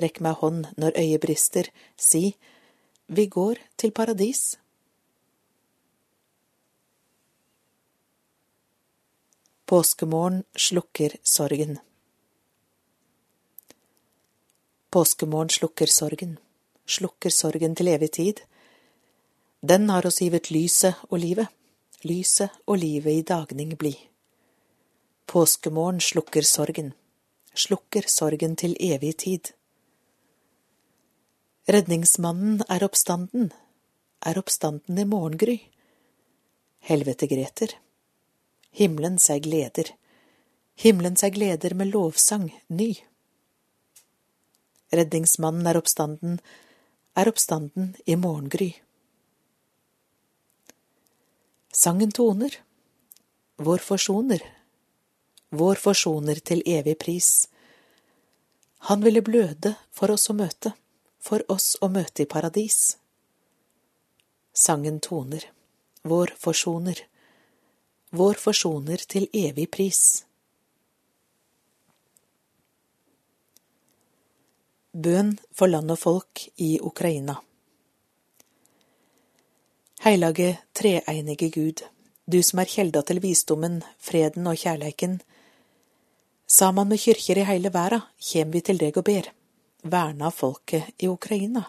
rekk 0.00 0.20
meg 0.24 0.42
hånd 0.42 0.68
når 0.76 0.98
øyet 1.00 1.22
brister, 1.24 1.70
si, 1.96 2.34
vi 3.06 3.26
går 3.32 3.62
til 3.80 3.94
paradis. 3.96 4.58
Påskemorgen 9.64 10.42
slukker 10.60 11.16
sorgen. 11.24 11.78
Påskemorgen 14.92 15.54
slukker 15.54 15.88
sorgen 15.88 16.36
slukker 16.86 17.32
sorgen 17.32 17.74
til 17.74 17.88
evig 17.88 18.10
tid. 18.12 18.40
Den 19.64 19.88
har 19.90 20.06
oss 20.06 20.20
givet 20.20 20.50
lyset 20.52 21.00
og 21.08 21.18
livet, 21.18 21.48
lyset 22.04 22.52
og 22.66 22.78
livet 22.82 23.20
i 23.20 23.26
dagning 23.26 23.74
bli. 23.80 23.94
Påskemorgen 25.26 26.00
slukker 26.00 26.44
sorgen, 26.46 26.92
slukker 27.54 28.08
sorgen 28.08 28.56
til 28.60 28.76
evig 28.80 29.14
tid. 29.24 29.52
Redningsmannen 31.68 32.60
er 32.68 32.84
oppstanden, 32.84 33.48
er 34.20 34.38
oppstanden 34.38 35.00
i 35.00 35.06
morgengry. 35.08 35.58
Helvete 36.84 37.26
greter. 37.30 37.72
Himmelen 38.74 39.16
seg 39.22 39.46
gleder, 39.46 39.94
himmelen 40.76 41.16
seg 41.16 41.36
gleder 41.38 41.76
med 41.78 41.92
lovsang 41.94 42.48
ny. 42.68 42.90
Redningsmannen 44.92 45.66
er 45.70 45.78
oppstanden, 45.78 46.40
er 47.16 47.30
oppstanden 47.30 47.94
i 48.04 48.16
morgengry. 48.18 48.74
Sangen 51.76 52.12
toner, 52.12 52.60
vår 53.56 53.78
forsoner, 53.78 54.42
vår 55.50 55.74
forsoner 55.74 56.38
til 56.38 56.60
evig 56.70 56.98
pris. 57.02 57.48
Han 58.86 59.00
ville 59.02 59.22
bløde 59.26 59.72
for 59.90 60.14
oss 60.14 60.30
å 60.30 60.36
møte, 60.38 60.70
for 61.18 61.42
oss 61.50 61.72
å 61.82 61.88
møte 61.90 62.22
i 62.22 62.28
paradis. 62.30 62.94
Sangen 64.54 65.00
toner, 65.02 65.48
vår 66.06 66.30
forsoner, 66.38 67.00
vår 68.14 68.38
forsoner 68.38 69.02
til 69.10 69.26
evig 69.34 69.66
pris. 69.74 70.04
Bønn 74.94 75.34
for 75.50 75.74
land 75.74 75.90
og 75.90 75.98
folk 76.04 76.46
i 76.54 76.76
Ukraina. 76.78 77.40
Heilage 80.04 80.58
treeinige 80.76 81.48
Gud, 81.48 81.80
du 82.26 82.42
som 82.44 82.58
er 82.60 82.68
kjelda 82.68 83.00
til 83.08 83.22
visdommen, 83.24 83.78
freden 83.96 84.44
og 84.50 84.58
kjærleiken. 84.60 85.14
Saman 86.44 86.90
med 86.90 87.00
kyrkjer 87.00 87.40
i 87.40 87.46
heile 87.48 87.72
verda 87.72 88.02
kjem 88.26 88.52
vi 88.52 88.60
til 88.66 88.82
deg 88.82 88.98
og 89.00 89.06
ber, 89.08 89.30
verna 89.80 90.28
folket 90.28 90.92
i 91.00 91.08
Ukraina. 91.08 91.64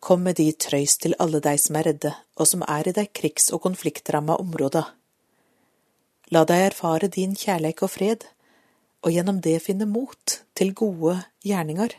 Kom 0.00 0.24
med 0.24 0.40
di 0.40 0.48
trøyst 0.56 1.02
til 1.04 1.18
alle 1.20 1.44
dei 1.44 1.58
som 1.60 1.76
er 1.76 1.90
redde, 1.90 2.14
og 2.40 2.48
som 2.48 2.64
er 2.64 2.88
i 2.88 2.96
dei 2.96 3.04
krigs- 3.12 3.52
og 3.52 3.66
konfliktramma 3.68 4.40
områda. 4.40 4.86
La 6.32 6.46
dei 6.48 6.62
erfare 6.64 7.12
din 7.12 7.36
kjærleik 7.36 7.84
og 7.84 7.92
fred, 7.98 8.24
og 9.04 9.12
gjennom 9.12 9.44
det 9.44 9.58
finne 9.68 9.84
mot 9.84 10.40
til 10.56 10.72
gode 10.72 11.18
gjerningar. 11.44 11.92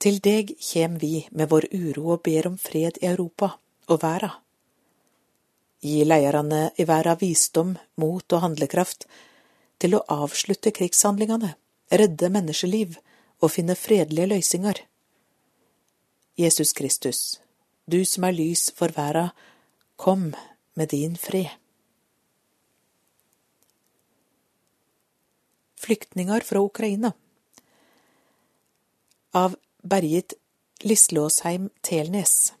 Til 0.00 0.16
deg 0.24 0.54
kjem 0.56 0.94
vi 0.96 1.26
med 1.36 1.50
vår 1.50 1.66
uro 1.76 2.14
og 2.14 2.22
ber 2.24 2.46
om 2.48 2.56
fred 2.56 2.96
i 3.02 3.08
Europa 3.10 3.50
og 3.92 4.00
verda. 4.00 4.30
Gi 5.84 6.04
leierne 6.06 6.70
i 6.80 6.86
verda 6.88 7.16
visdom, 7.20 7.74
mot 8.00 8.32
og 8.32 8.42
handlekraft 8.46 9.04
til 9.80 9.96
å 9.96 10.04
avslutte 10.08 10.72
krigshandlingene, 10.76 11.52
redde 11.92 12.32
menneskeliv 12.32 12.96
og 13.40 13.52
finne 13.52 13.76
fredelige 13.76 14.32
løsninger. 14.32 14.82
Jesus 16.40 16.72
Kristus, 16.72 17.40
du 17.84 18.00
som 18.08 18.24
er 18.24 18.36
lys 18.36 18.70
for 18.76 18.92
verda, 18.96 19.30
kom 20.00 20.30
med 20.80 20.92
din 20.96 21.16
fred. 21.20 21.52
Flyktninger 25.80 26.44
fra 26.44 26.60
Ukraina 26.60 27.12
Av 29.32 29.54
Bergit 29.82 30.34
Lislåsheim 30.80 31.70
Telnes. 31.80 32.52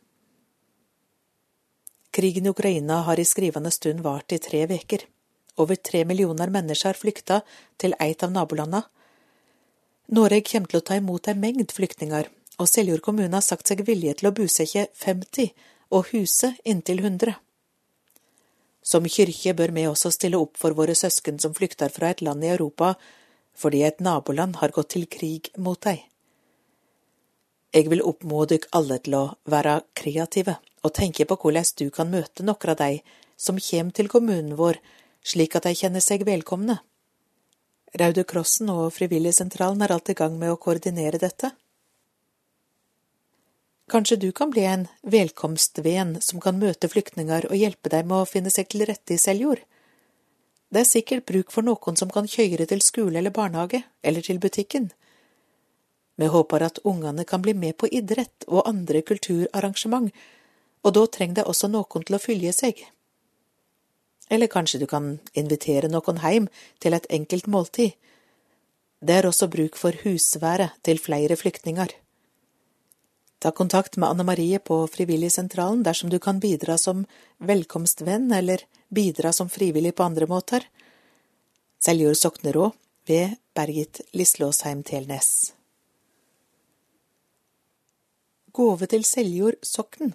Krigen 2.10 2.46
i 2.46 2.48
Ukraina 2.48 3.02
har 3.02 3.20
i 3.20 3.24
skrivende 3.24 3.70
stund 3.70 4.00
vart 4.00 4.32
i 4.32 4.38
tre 4.38 4.66
veker. 4.66 5.04
Over 5.56 5.76
tre 5.76 6.04
millioner 6.04 6.48
mennesker 6.48 6.88
har 6.88 6.96
flykta 6.96 7.42
til 7.76 7.92
eit 8.00 8.24
av 8.24 8.32
nabolandene. 8.32 8.86
Noreg 10.16 10.48
kommer 10.48 10.72
til 10.72 10.80
å 10.80 10.86
ta 10.88 10.96
imot 10.96 11.28
ei 11.28 11.36
mengd 11.36 11.74
flyktninger, 11.76 12.24
og 12.56 12.72
Seljord 12.72 13.04
kommune 13.04 13.36
har 13.36 13.44
sagt 13.44 13.68
seg 13.68 13.84
vilje 13.84 14.16
til 14.16 14.30
å 14.30 14.34
bosette 14.40 14.88
50 15.04 15.52
og 15.92 16.08
huse 16.14 16.54
inntil 16.64 17.04
100. 17.04 17.36
Som 18.80 19.04
kyrkje 19.04 19.52
bør 19.60 19.76
vi 19.76 19.90
også 19.90 20.14
stille 20.16 20.40
opp 20.40 20.56
for 20.56 20.72
våre 20.72 20.96
søsken 20.96 21.36
som 21.36 21.52
flykter 21.52 21.92
fra 21.92 22.14
et 22.14 22.24
land 22.24 22.48
i 22.48 22.54
Europa 22.56 22.94
fordi 23.60 23.84
et 23.84 24.00
naboland 24.00 24.62
har 24.62 24.72
gått 24.72 24.94
til 24.96 25.04
krig 25.04 25.52
mot 25.58 25.76
dei. 25.84 25.98
Jeg 27.70 27.86
vil 27.86 28.02
oppmode 28.02 28.56
dykk 28.56 28.66
alle 28.74 28.98
til 28.98 29.14
å 29.14 29.24
være 29.50 29.80
kreative 29.94 30.56
og 30.82 30.94
tenke 30.96 31.26
på 31.28 31.36
hvordan 31.38 31.68
du 31.78 31.86
kan 31.94 32.10
møte 32.10 32.42
noen 32.42 32.72
av 32.72 32.78
de 32.80 33.00
som 33.38 33.60
kommer 33.62 33.94
til 33.94 34.08
kommunen 34.10 34.56
vår, 34.58 34.80
slik 35.22 35.54
at 35.56 35.68
de 35.68 35.76
kjenner 35.78 36.02
seg 36.02 36.24
velkomne. 36.26 36.80
Raude 38.00 38.24
Krossen 38.26 38.70
og 38.72 38.90
Frivilligsentralen 38.96 39.82
er 39.82 39.94
alt 39.94 40.10
i 40.10 40.18
gang 40.18 40.36
med 40.38 40.52
å 40.52 40.58
koordinere 40.58 41.18
dette. 41.22 41.52
Kanskje 43.90 44.20
du 44.22 44.30
kan 44.32 44.50
bli 44.50 44.62
en 44.70 44.86
velkomstven 45.02 46.20
som 46.22 46.42
kan 46.42 46.58
møte 46.58 46.90
flyktninger 46.90 47.48
og 47.50 47.58
hjelpe 47.58 47.90
dem 47.90 48.10
med 48.10 48.22
å 48.22 48.28
finne 48.30 48.50
seg 48.54 48.68
til 48.70 48.86
rette 48.86 49.14
i 49.14 49.18
Seljord. 49.18 49.62
Det 50.70 50.84
er 50.84 50.90
sikkert 50.90 51.26
bruk 51.26 51.50
for 51.50 51.66
noen 51.66 51.98
som 51.98 52.10
kan 52.14 52.30
kjøre 52.30 52.68
til 52.70 52.82
skole 52.86 53.18
eller 53.18 53.34
barnehage, 53.34 53.82
eller 54.06 54.22
til 54.22 54.38
butikken. 54.38 54.92
Vi 56.20 56.28
håper 56.28 56.62
at 56.62 56.78
ungene 56.84 57.24
kan 57.24 57.40
bli 57.42 57.54
med 57.56 57.78
på 57.80 57.88
idrett 57.88 58.44
og 58.46 58.66
andre 58.68 59.00
kulturarrangement, 59.00 60.10
og 60.84 60.92
da 60.96 61.04
trenger 61.06 61.40
de 61.40 61.44
også 61.48 61.70
noen 61.72 62.04
til 62.04 62.16
å 62.16 62.20
følge 62.20 62.52
seg. 62.52 62.82
Eller 64.28 64.50
kanskje 64.52 64.82
du 64.82 64.86
kan 64.90 65.14
invitere 65.32 65.88
noen 65.88 66.20
hjem 66.20 66.48
til 66.78 66.96
et 66.96 67.08
enkelt 67.08 67.48
måltid. 67.48 67.96
Det 69.00 69.16
er 69.16 69.26
også 69.26 69.48
bruk 69.48 69.78
for 69.80 69.96
husvære 70.04 70.70
til 70.84 71.00
flere 71.00 71.38
flyktninger. 71.40 71.94
Ta 73.40 73.50
kontakt 73.56 73.96
med 73.96 74.10
Anne 74.12 74.26
Marie 74.28 74.58
på 74.60 74.82
Frivilligsentralen 74.92 75.80
dersom 75.86 76.10
du 76.12 76.18
kan 76.20 76.42
bidra 76.42 76.76
som 76.78 77.06
velkomstvenn 77.38 78.28
eller 78.36 78.66
bidra 78.92 79.32
som 79.32 79.48
frivillig 79.48 79.94
på 79.96 80.04
andre 80.04 80.28
måter. 80.28 80.68
Seljord 81.80 82.20
Soknerå 82.20 82.68
ved 83.08 83.38
Bergit 83.56 84.02
Lislåsheim 84.12 84.84
Telnes. 84.84 85.54
Gåve 88.60 88.90
til 88.92 89.04
Seljord 89.06 89.56
sokn 89.64 90.10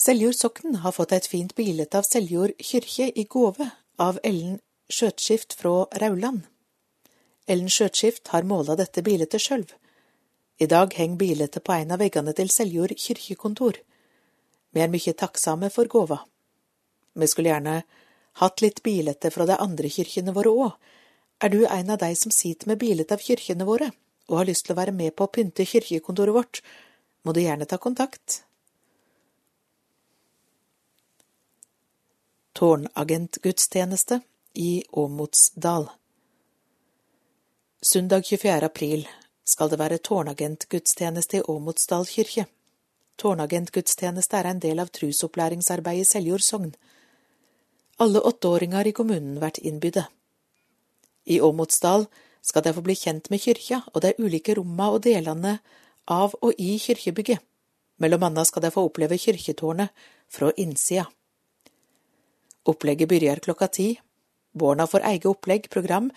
Seljord 0.00 0.36
sokn 0.38 0.78
har 0.80 0.94
fått 0.96 1.12
et 1.12 1.26
fint 1.28 1.52
bilde 1.58 1.84
av 1.98 2.06
Seljord 2.08 2.54
kyrkje 2.68 3.08
i 3.20 3.24
gåve 3.34 3.66
av 4.00 4.20
Ellen 4.30 4.54
Skjøtskift 4.88 5.56
fra 5.58 5.72
Rauland. 6.00 6.46
Ellen 7.50 7.68
Skjøtskift 7.74 8.30
har 8.32 8.48
måla 8.48 8.78
dette 8.80 9.04
bildet 9.04 9.36
sjølv. 9.42 9.74
I 10.62 10.70
dag 10.72 10.94
henger 10.94 11.20
bildet 11.24 11.60
på 11.66 11.74
en 11.74 11.92
av 11.92 12.00
veggene 12.04 12.32
til 12.38 12.54
Seljord 12.54 12.96
kirkekontor. 13.02 13.82
Vi 14.72 14.84
er 14.86 14.94
mye 14.94 15.16
takksame 15.24 15.72
for 15.74 15.90
gåva. 15.98 16.22
Vi 17.12 17.28
skulle 17.28 17.52
gjerne 17.52 17.76
hatt 18.40 18.64
litt 18.64 18.80
bilete 18.86 19.34
fra 19.34 19.50
de 19.50 19.60
andre 19.68 19.92
kyrkjene 19.98 20.32
våre 20.38 20.56
òg. 20.64 20.72
Er 21.44 21.52
du 21.52 21.60
en 21.66 21.92
av 21.92 22.00
de 22.06 22.14
som 22.16 22.32
sitter 22.32 22.72
med 22.72 22.80
bildet 22.86 23.12
av 23.12 23.28
kyrkjene 23.28 23.68
våre? 23.68 23.92
Og 24.28 24.40
har 24.40 24.48
lyst 24.48 24.66
til 24.66 24.74
å 24.74 24.80
være 24.80 24.94
med 24.96 25.14
på 25.16 25.26
å 25.26 25.32
pynte 25.32 25.66
kirkekontoret 25.66 26.34
vårt, 26.34 26.62
må 27.22 27.34
du 27.34 27.40
gjerne 27.42 27.66
ta 27.66 27.78
kontakt. 27.82 28.42
Tårnagentgudstjeneste 32.56 34.20
i 34.54 34.84
Åmotsdal 34.90 35.90
Søndag 37.82 38.24
24. 38.24 38.64
april 38.64 39.08
skal 39.44 39.68
det 39.70 39.78
være 39.78 39.98
tårnagentgudstjeneste 39.98 41.36
i 41.36 41.42
Åmotsdal 41.52 42.06
kirke. 42.08 42.46
Tårnagentgudstjeneste 43.20 44.38
er 44.38 44.48
en 44.50 44.62
del 44.64 44.80
av 44.82 44.90
trusopplæringsarbeidet 44.96 46.06
i 46.06 46.08
Seljord 46.08 46.42
sogn. 46.42 46.72
Alle 48.02 48.20
åtteåringer 48.20 48.88
i 48.88 48.94
kommunen 48.96 49.38
vært 49.40 49.60
innbydde. 49.62 50.06
I 51.26 51.38
Åmotsdal 51.40 52.08
skal 52.46 52.62
de 52.62 52.72
få 52.76 52.84
bli 52.86 52.94
kjent 52.94 53.30
med 53.32 53.42
kyrkja 53.42 53.82
og 53.92 54.02
de 54.04 54.14
ulike 54.22 54.54
romma 54.54 54.92
og 54.94 55.02
delene 55.06 55.58
av 56.06 56.36
og 56.40 56.54
i 56.62 56.76
kyrkjebygget. 56.78 57.42
Mellom 57.98 58.26
anna 58.28 58.44
skal 58.44 58.62
de 58.62 58.70
få 58.70 58.84
oppleve 58.86 59.18
kyrkjetårnet 59.18 60.06
fra 60.30 60.52
innsida. 60.56 61.06
Opplegget 62.66 63.08
begynner 63.08 63.42
klokka 63.42 63.68
ti. 63.68 63.88
Barna 64.52 64.86
får 64.86 65.04
eget 65.10 65.26
opplegg, 65.30 65.70
program, 65.70 66.10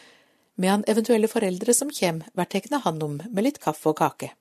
medan 0.55 0.83
eventuelle 0.87 1.27
foreldre 1.27 1.73
som 1.73 1.91
kjem, 1.91 2.23
blir 2.33 2.49
tatt 2.51 2.83
hand 2.83 3.03
om 3.03 3.19
med 3.25 3.43
litt 3.45 3.59
kaffe 3.63 3.91
og 3.91 3.97
kake. 3.99 4.31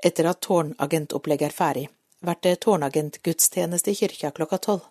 Etter 0.00 0.30
at 0.30 0.40
tårnagentopplegget 0.46 1.50
er 1.50 1.56
ferdig, 1.56 1.86
blir 2.24 2.38
det 2.42 2.60
tårnagentgudstjeneste 2.64 3.92
i 3.92 3.98
kyrkja 4.00 4.30
klokka 4.36 4.58
tolv. 4.58 4.86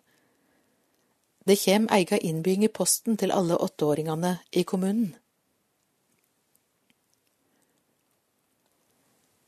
Det 1.48 1.56
kjem 1.56 1.88
eiga 1.92 2.18
innbygging 2.18 2.66
i 2.68 2.72
posten 2.74 3.18
til 3.18 3.32
alle 3.32 3.58
åtteåringane 3.58 4.36
i 4.52 4.64
kommunen. 4.68 5.16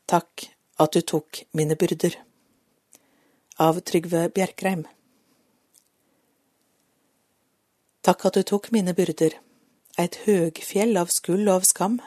Takk 0.08 0.48
at 0.82 0.96
du 0.96 1.02
tok 1.02 1.44
mine 1.56 1.76
byrder. 1.76 2.16
Av 3.62 3.80
Trygve 3.86 4.26
Bjerkreim. 4.34 4.86
Takk 8.02 8.26
at 8.26 8.40
du 8.40 8.44
tok 8.48 8.72
mine 8.74 8.96
byrder, 8.98 9.36
eit 10.02 10.18
høgfjell 10.26 10.98
av 10.98 11.12
skuld 11.14 11.46
og 11.46 11.60
av 11.60 11.68
skam. 11.70 12.00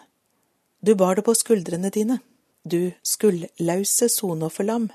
Du 0.83 0.97
bar 0.99 1.15
det 1.15 1.25
på 1.29 1.37
skuldrene 1.39 1.93
dine, 1.95 2.19
du 2.65 2.91
skuldlause 3.07 4.11
sonofferlam. 4.11 4.89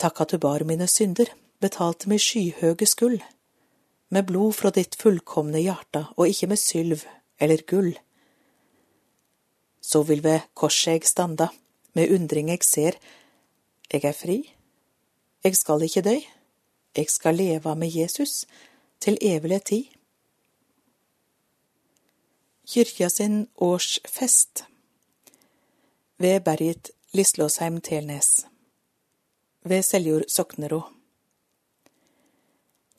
Takk 0.00 0.24
at 0.24 0.32
du 0.32 0.40
bar 0.40 0.64
mine 0.66 0.88
synder 0.88 1.28
betalte 1.62 2.10
med 2.10 2.20
skyhøge 2.22 2.86
skull, 2.86 3.18
med 4.12 4.26
blod 4.28 4.58
fra 4.58 4.70
ditt 4.74 4.98
fullkomne 5.00 5.62
hjerte 5.62 6.04
og 6.16 6.28
ikke 6.28 6.50
med 6.52 6.60
sylv 6.60 7.06
eller 7.40 7.62
gull. 7.66 7.92
Så 9.80 10.02
vil 10.06 10.22
ved 10.24 10.48
korset 10.54 10.98
eg 10.98 11.06
standa, 11.08 11.48
med 11.94 12.12
undring 12.12 12.50
eg 12.52 12.64
ser, 12.64 12.98
eg 13.92 14.04
er 14.08 14.16
fri, 14.16 14.42
Eg 15.42 15.56
skal 15.58 15.82
ikke 15.82 16.04
døy, 16.06 16.20
eg 16.94 17.08
skal 17.10 17.34
leva 17.34 17.74
med 17.74 17.90
Jesus 17.90 18.44
til 19.02 19.18
evig 19.18 19.58
tid. 19.66 19.88
Kyrkja 22.72 23.08
sin 23.10 23.48
årsfest 23.58 24.62
ved 26.22 26.44
Bergit 26.46 26.92
Lislåsheim 27.12 27.80
Telnes 27.82 28.46
ved 29.66 29.82
Seljord 29.82 30.30
Soknero 30.30 30.84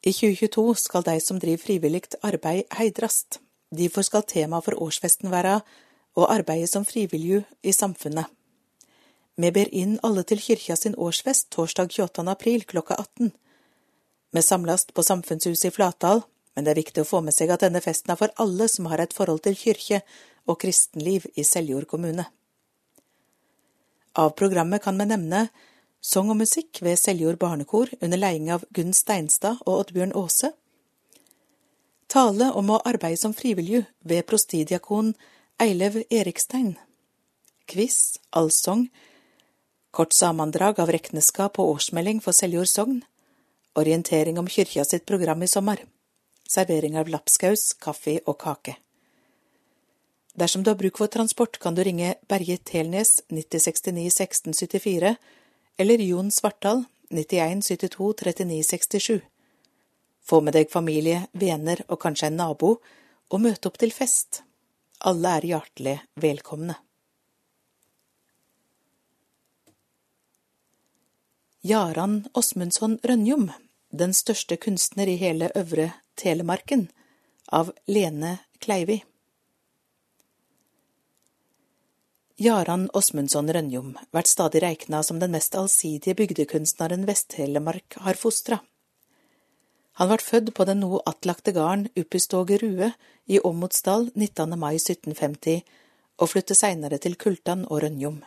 I 0.03 0.11
2022 0.11 0.75
skal 0.75 1.03
de 1.03 1.19
som 1.23 1.37
driver 1.39 1.63
frivilligt 1.63 2.15
arbeid 2.21 2.63
heidrast. 2.75 3.39
Derfor 3.71 4.03
skal 4.03 4.25
tema 4.27 4.59
for 4.61 4.75
årsfesten 4.75 5.31
være 5.31 5.61
å 6.19 6.25
arbeide 6.27 6.67
som 6.67 6.83
frivillig 6.83 7.45
i 7.63 7.71
samfunnet. 7.71 8.27
Vi 9.39 9.49
ber 9.55 9.71
inn 9.71 9.95
alle 10.03 10.25
til 10.27 10.43
kyrkja 10.43 10.75
sin 10.77 10.97
årsfest 10.99 11.49
torsdag 11.55 11.95
28. 11.95 12.27
april 12.29 12.67
klokka 12.67 12.99
18. 12.99 13.31
Vi 14.35 14.41
samles 14.43 14.85
på 14.91 15.05
Samfunnshuset 15.07 15.71
i 15.71 15.73
Flatdal, 15.73 16.21
men 16.53 16.65
det 16.65 16.73
er 16.73 16.81
viktig 16.83 17.01
å 17.01 17.07
få 17.07 17.23
med 17.23 17.33
seg 17.33 17.53
at 17.53 17.63
denne 17.63 17.81
festen 17.81 18.11
er 18.11 18.19
for 18.19 18.33
alle 18.43 18.67
som 18.69 18.91
har 18.91 19.01
et 19.01 19.15
forhold 19.15 19.41
til 19.47 19.55
kyrkje 19.57 20.03
og 20.51 20.59
kristenliv 20.61 21.25
i 21.33 21.47
Seljord 21.47 21.87
kommune. 21.87 22.27
Av 24.19 24.35
programmet 24.37 24.83
kan 24.83 24.99
vi 24.99 25.07
nevne 25.09 25.47
sang 26.03 26.29
og 26.31 26.41
musikk 26.41 26.81
ved 26.83 26.99
Seljord 26.99 27.39
barnekor 27.39 27.91
under 28.01 28.19
leding 28.19 28.51
av 28.51 28.65
Gunn 28.75 28.91
Steinstad 28.93 29.61
og 29.63 29.85
Oddbjørn 29.85 30.11
Aase, 30.19 30.51
tale 32.11 32.51
om 32.51 32.73
å 32.73 32.81
arbeide 32.85 33.21
som 33.21 33.33
frivillig 33.33 33.85
ved 34.03 34.27
prostidiakon 34.27 35.13
Eilev 35.63 36.01
Erikstein, 36.11 36.75
quiz, 37.71 38.19
allsang, 38.35 38.89
kort 39.95 40.13
sammendrag 40.13 40.81
av 40.83 40.91
rekneskap 40.91 41.59
og 41.61 41.77
årsmelding 41.77 42.19
for 42.21 42.35
Seljord 42.35 42.69
sogn, 42.69 43.01
orientering 43.79 44.37
om 44.41 44.49
kyrkja 44.49 44.83
sitt 44.85 45.05
program 45.09 45.45
i 45.45 45.49
sommer, 45.49 45.79
servering 46.49 46.97
av 46.99 47.09
lapskaus, 47.09 47.71
kaffe 47.79 48.19
og 48.27 48.37
kake. 48.43 48.75
Dersom 50.35 50.65
du 50.65 50.71
har 50.71 50.77
bruk 50.77 50.97
for 50.97 51.07
transport, 51.13 51.59
kan 51.61 51.77
du 51.77 51.83
ringe 51.85 52.15
Berge 52.27 52.57
Telnes 52.57 53.21
9069 53.29 54.09
1674 54.09 55.15
eller 55.77 55.97
Jon 55.97 56.31
Svartdal 56.31 56.83
91 57.09 57.63
72 57.63 58.13
39 58.13 58.63
67. 58.63 59.21
Få 60.23 60.41
med 60.41 60.55
deg 60.55 60.71
familie, 60.71 61.27
venner 61.31 61.83
og 61.88 61.99
kanskje 62.01 62.29
en 62.31 62.39
nabo, 62.39 62.77
og 63.29 63.41
møte 63.43 63.69
opp 63.69 63.77
til 63.81 63.91
fest. 63.91 64.43
Alle 65.03 65.38
er 65.38 65.47
hjertelig 65.49 65.97
velkomne. 66.15 66.77
Jaran 71.63 72.25
Åsmundsson 72.33 72.97
Rønjom, 73.03 73.49
den 73.89 74.13
største 74.13 74.57
kunstner 74.57 75.07
i 75.07 75.15
hele 75.19 75.51
Øvre 75.55 75.91
Telemarken, 76.19 76.89
av 77.47 77.71
Lene 77.88 78.38
Kleivi. 78.59 79.03
Jaran 82.41 82.88
Åsmundsson 82.98 83.46
Rønjom 83.54 83.91
vært 84.10 84.26
stadig 84.26 84.63
regna 84.63 85.04
som 85.06 85.19
den 85.22 85.36
mest 85.36 85.54
allsidige 85.54 86.15
bygdekunstneren 86.17 87.04
Vest-Telemark 87.06 88.00
har 88.02 88.17
fostra. 88.17 88.58
Han 90.02 90.10
vart 90.10 90.26
født 90.26 90.50
på 90.58 90.65
den 90.65 90.82
noe 90.82 91.04
attlagte 91.06 91.54
gården 91.54 91.91
Uppiståge 91.93 92.58
Rue 92.58 92.89
i 93.30 93.38
Åmotsdal 93.38 94.10
19. 94.15 94.58
mai 94.58 94.80
1750 94.80 95.62
og 96.17 96.32
flyttet 96.32 96.58
seinere 96.58 96.98
til 96.98 97.19
Kultan 97.22 97.67
og 97.69 97.84
Rønjom. 97.86 98.17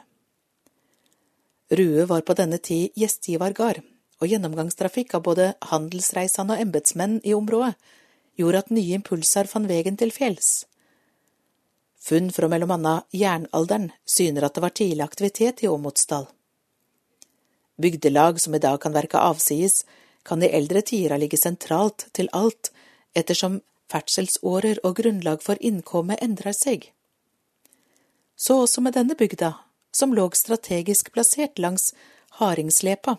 Rue 1.75 2.07
var 2.07 2.23
på 2.23 2.39
denne 2.39 2.63
tid 2.63 2.95
gjestgivergard, 2.95 3.83
og 4.23 4.31
gjennomgangstrafikk 4.31 5.19
av 5.19 5.27
både 5.27 5.49
handelsreisende 5.73 6.55
og 6.55 6.63
embetsmenn 6.63 7.19
i 7.27 7.35
området 7.35 7.75
gjorde 8.39 8.63
at 8.63 8.71
nye 8.71 9.03
impulser 9.03 9.51
fant 9.51 9.67
vegen 9.67 9.99
til 9.99 10.15
fjells. 10.15 10.63
Funn 12.07 12.33
fra 12.33 12.49
mellom 12.49 12.71
anna 12.71 13.03
jernalderen 13.11 13.89
syner 14.07 14.45
at 14.47 14.55
det 14.55 14.63
var 14.63 14.75
tidlig 14.79 15.03
aktivitet 15.03 15.65
i 15.65 15.69
Åmotsdal. 15.69 16.29
Bygdelag 17.83 18.41
som 18.41 18.55
i 18.55 18.61
dag 18.63 18.81
kan 18.81 18.95
verke 18.95 19.19
avsides, 19.19 19.85
kan 20.23 20.43
i 20.43 20.51
eldre 20.55 20.85
tider 20.87 21.19
ligge 21.19 21.37
sentralt 21.37 22.07
til 22.15 22.31
alt, 22.33 22.71
ettersom 23.11 23.59
ferdselsårer 23.91 24.79
og 24.87 25.01
grunnlag 25.01 25.43
for 25.43 25.59
innkommet 25.59 26.23
endrer 26.23 26.55
seg. 26.55 26.87
Så 28.37 28.61
også 28.63 28.87
med 28.87 28.95
denne 28.95 29.19
bygda, 29.19 29.57
som 29.91 30.15
lå 30.15 30.29
strategisk 30.31 31.11
plassert 31.11 31.59
langs 31.59 31.91
Haringslepa. 32.39 33.17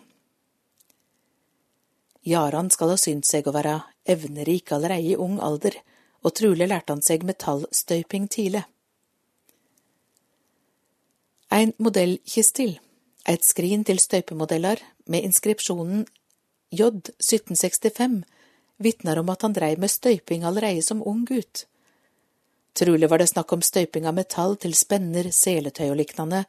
Jaran 2.24 2.72
skal 2.72 2.96
ha 2.96 2.96
synt 2.96 3.28
seg 3.28 3.44
å 3.44 3.52
være 3.52 3.82
evnerik 4.08 4.72
allereie 4.72 5.12
i 5.12 5.20
ung 5.20 5.36
alder, 5.44 5.76
og 6.24 6.34
trulig 6.40 6.72
lærte 6.72 6.96
han 6.96 7.04
seg 7.04 7.28
metallstøyping 7.28 8.32
tidlig. 8.32 8.64
Ein 11.48 11.70
modellkistil, 11.80 12.74
eit 13.24 13.44
skrin 13.46 13.80
til 13.88 13.96
støypemodeller 14.02 14.82
med 15.08 15.24
inskripsjonen 15.24 16.02
J 16.68 16.90
1765, 16.92 18.18
vitner 18.76 19.20
om 19.22 19.32
at 19.32 19.46
han 19.46 19.56
dreiv 19.56 19.80
med 19.80 19.88
støyping 19.88 20.44
allereie 20.44 20.84
som 20.84 21.00
ung 21.00 21.24
gutt. 21.24 21.64
Trolig 22.76 23.08
var 23.08 23.24
det 23.24 23.30
snakk 23.32 23.56
om 23.56 23.64
støyping 23.64 24.04
av 24.04 24.18
metall 24.20 24.58
til 24.60 24.76
spenner, 24.76 25.32
seletøy 25.32 25.88
og 25.88 25.96
liknande, 26.02 26.44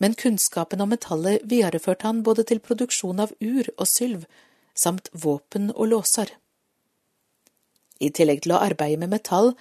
men 0.00 0.16
kunnskapen 0.16 0.80
om 0.80 0.94
metallet 0.96 1.44
videreførte 1.44 2.08
han 2.08 2.24
både 2.24 2.48
til 2.48 2.64
produksjon 2.64 3.20
av 3.20 3.36
ur 3.44 3.68
og 3.76 3.86
sylv, 3.86 4.24
samt 4.72 5.12
våpen 5.12 5.68
og 5.76 5.92
låser. 5.92 6.32
I 8.00 8.08
tillegg 8.08 8.46
til 8.48 8.56
å 8.56 8.64
arbeide 8.64 9.04
med 9.04 9.12
metall, 9.20 9.52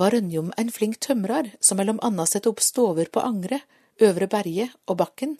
var 0.00 0.16
Rønjom 0.16 0.54
en 0.56 0.72
flink 0.72 0.96
tømrer 1.04 1.58
som 1.60 1.76
mellom 1.76 2.00
anna 2.00 2.24
satte 2.24 2.48
opp 2.48 2.64
stover 2.64 3.12
på 3.12 3.20
Angre 3.20 3.66
Øvre 3.98 4.28
Berge 4.30 4.68
og 4.86 4.96
Bakken, 5.00 5.38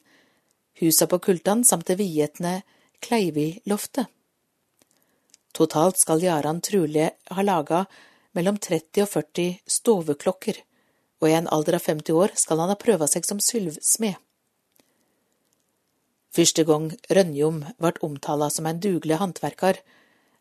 husa 0.80 1.06
på 1.06 1.20
Kultan 1.22 1.64
samt 1.64 1.86
det 1.86 1.98
vidgjetne 2.00 2.62
Kleivi-loftet. 3.04 4.08
Totalt 5.54 5.98
skal 5.98 6.22
Jaran 6.22 6.60
trulig 6.62 7.10
ha 7.30 7.42
laga 7.42 7.84
mellom 8.34 8.58
30 8.58 9.04
og 9.04 9.12
40 9.12 9.60
stoveklokker, 9.78 10.58
og 11.22 11.30
i 11.30 11.36
en 11.38 11.48
alder 11.54 11.78
av 11.78 11.86
50 11.86 12.14
år 12.14 12.34
skal 12.38 12.62
han 12.62 12.72
ha 12.72 12.78
prøva 12.78 13.06
seg 13.10 13.26
som 13.26 13.40
sylvsmed. 13.42 14.18
Første 16.34 16.62
gang 16.66 16.90
Rønjom 17.10 17.62
vart 17.82 18.02
omtala 18.04 18.50
som 18.50 18.66
en 18.66 18.82
dugelig 18.82 19.18
håndverkar, 19.22 19.80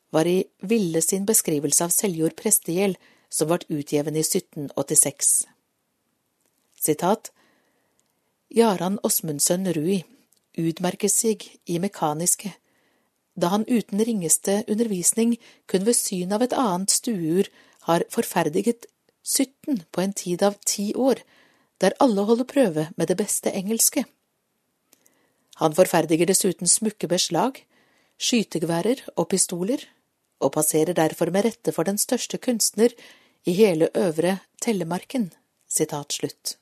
var 0.10 0.26
i 0.26 0.44
Ville 0.62 1.02
sin 1.02 1.26
beskrivelse 1.26 1.86
av 1.86 1.94
Seljord 1.94 2.36
prestegjeld 2.40 2.98
som 3.30 3.50
vart 3.50 3.66
utgjeven 3.70 4.16
i 4.16 4.24
1786. 4.24 5.48
Sitat 6.78 7.32
Jaran 8.50 9.00
Åsmundsen 9.04 9.68
Rui 9.74 10.04
utmerket 10.58 11.14
seg 11.14 11.44
i 11.70 11.78
mekaniske, 11.84 12.54
da 13.38 13.52
han 13.54 13.68
uten 13.70 14.02
ringeste 14.02 14.64
undervisning 14.72 15.36
kun 15.70 15.86
ved 15.86 15.98
syn 16.00 16.34
av 16.34 16.46
et 16.46 16.56
annet 16.58 16.94
stueur 16.94 17.50
har 17.90 18.06
forferdiget 18.14 18.88
17 19.28 19.84
på 19.92 20.02
en 20.02 20.14
tid 20.14 20.44
av 20.48 20.56
ti 20.66 20.94
år, 20.96 21.22
der 21.78 21.94
alle 22.02 22.24
holder 22.26 22.48
prøve 22.50 22.88
med 22.96 23.12
det 23.12 23.18
beste 23.20 23.52
engelske. 23.54 24.06
Han 25.62 25.76
forferdiger 25.78 26.30
dessuten 26.30 26.70
smukke 26.70 27.10
beslag, 27.12 27.60
skytegeværer 28.18 29.04
og 29.16 29.28
pistoler, 29.34 29.84
og 30.40 30.54
passerer 30.54 30.94
derfor 30.94 31.32
med 31.34 31.46
rette 31.46 31.74
for 31.74 31.84
den 31.84 31.98
største 31.98 32.38
kunstner 32.38 32.94
i 33.46 33.54
hele 33.58 33.90
Øvre 33.98 34.38
Tellemarken. 34.62 35.32
Sitat 35.68 36.14
slutt. 36.14 36.58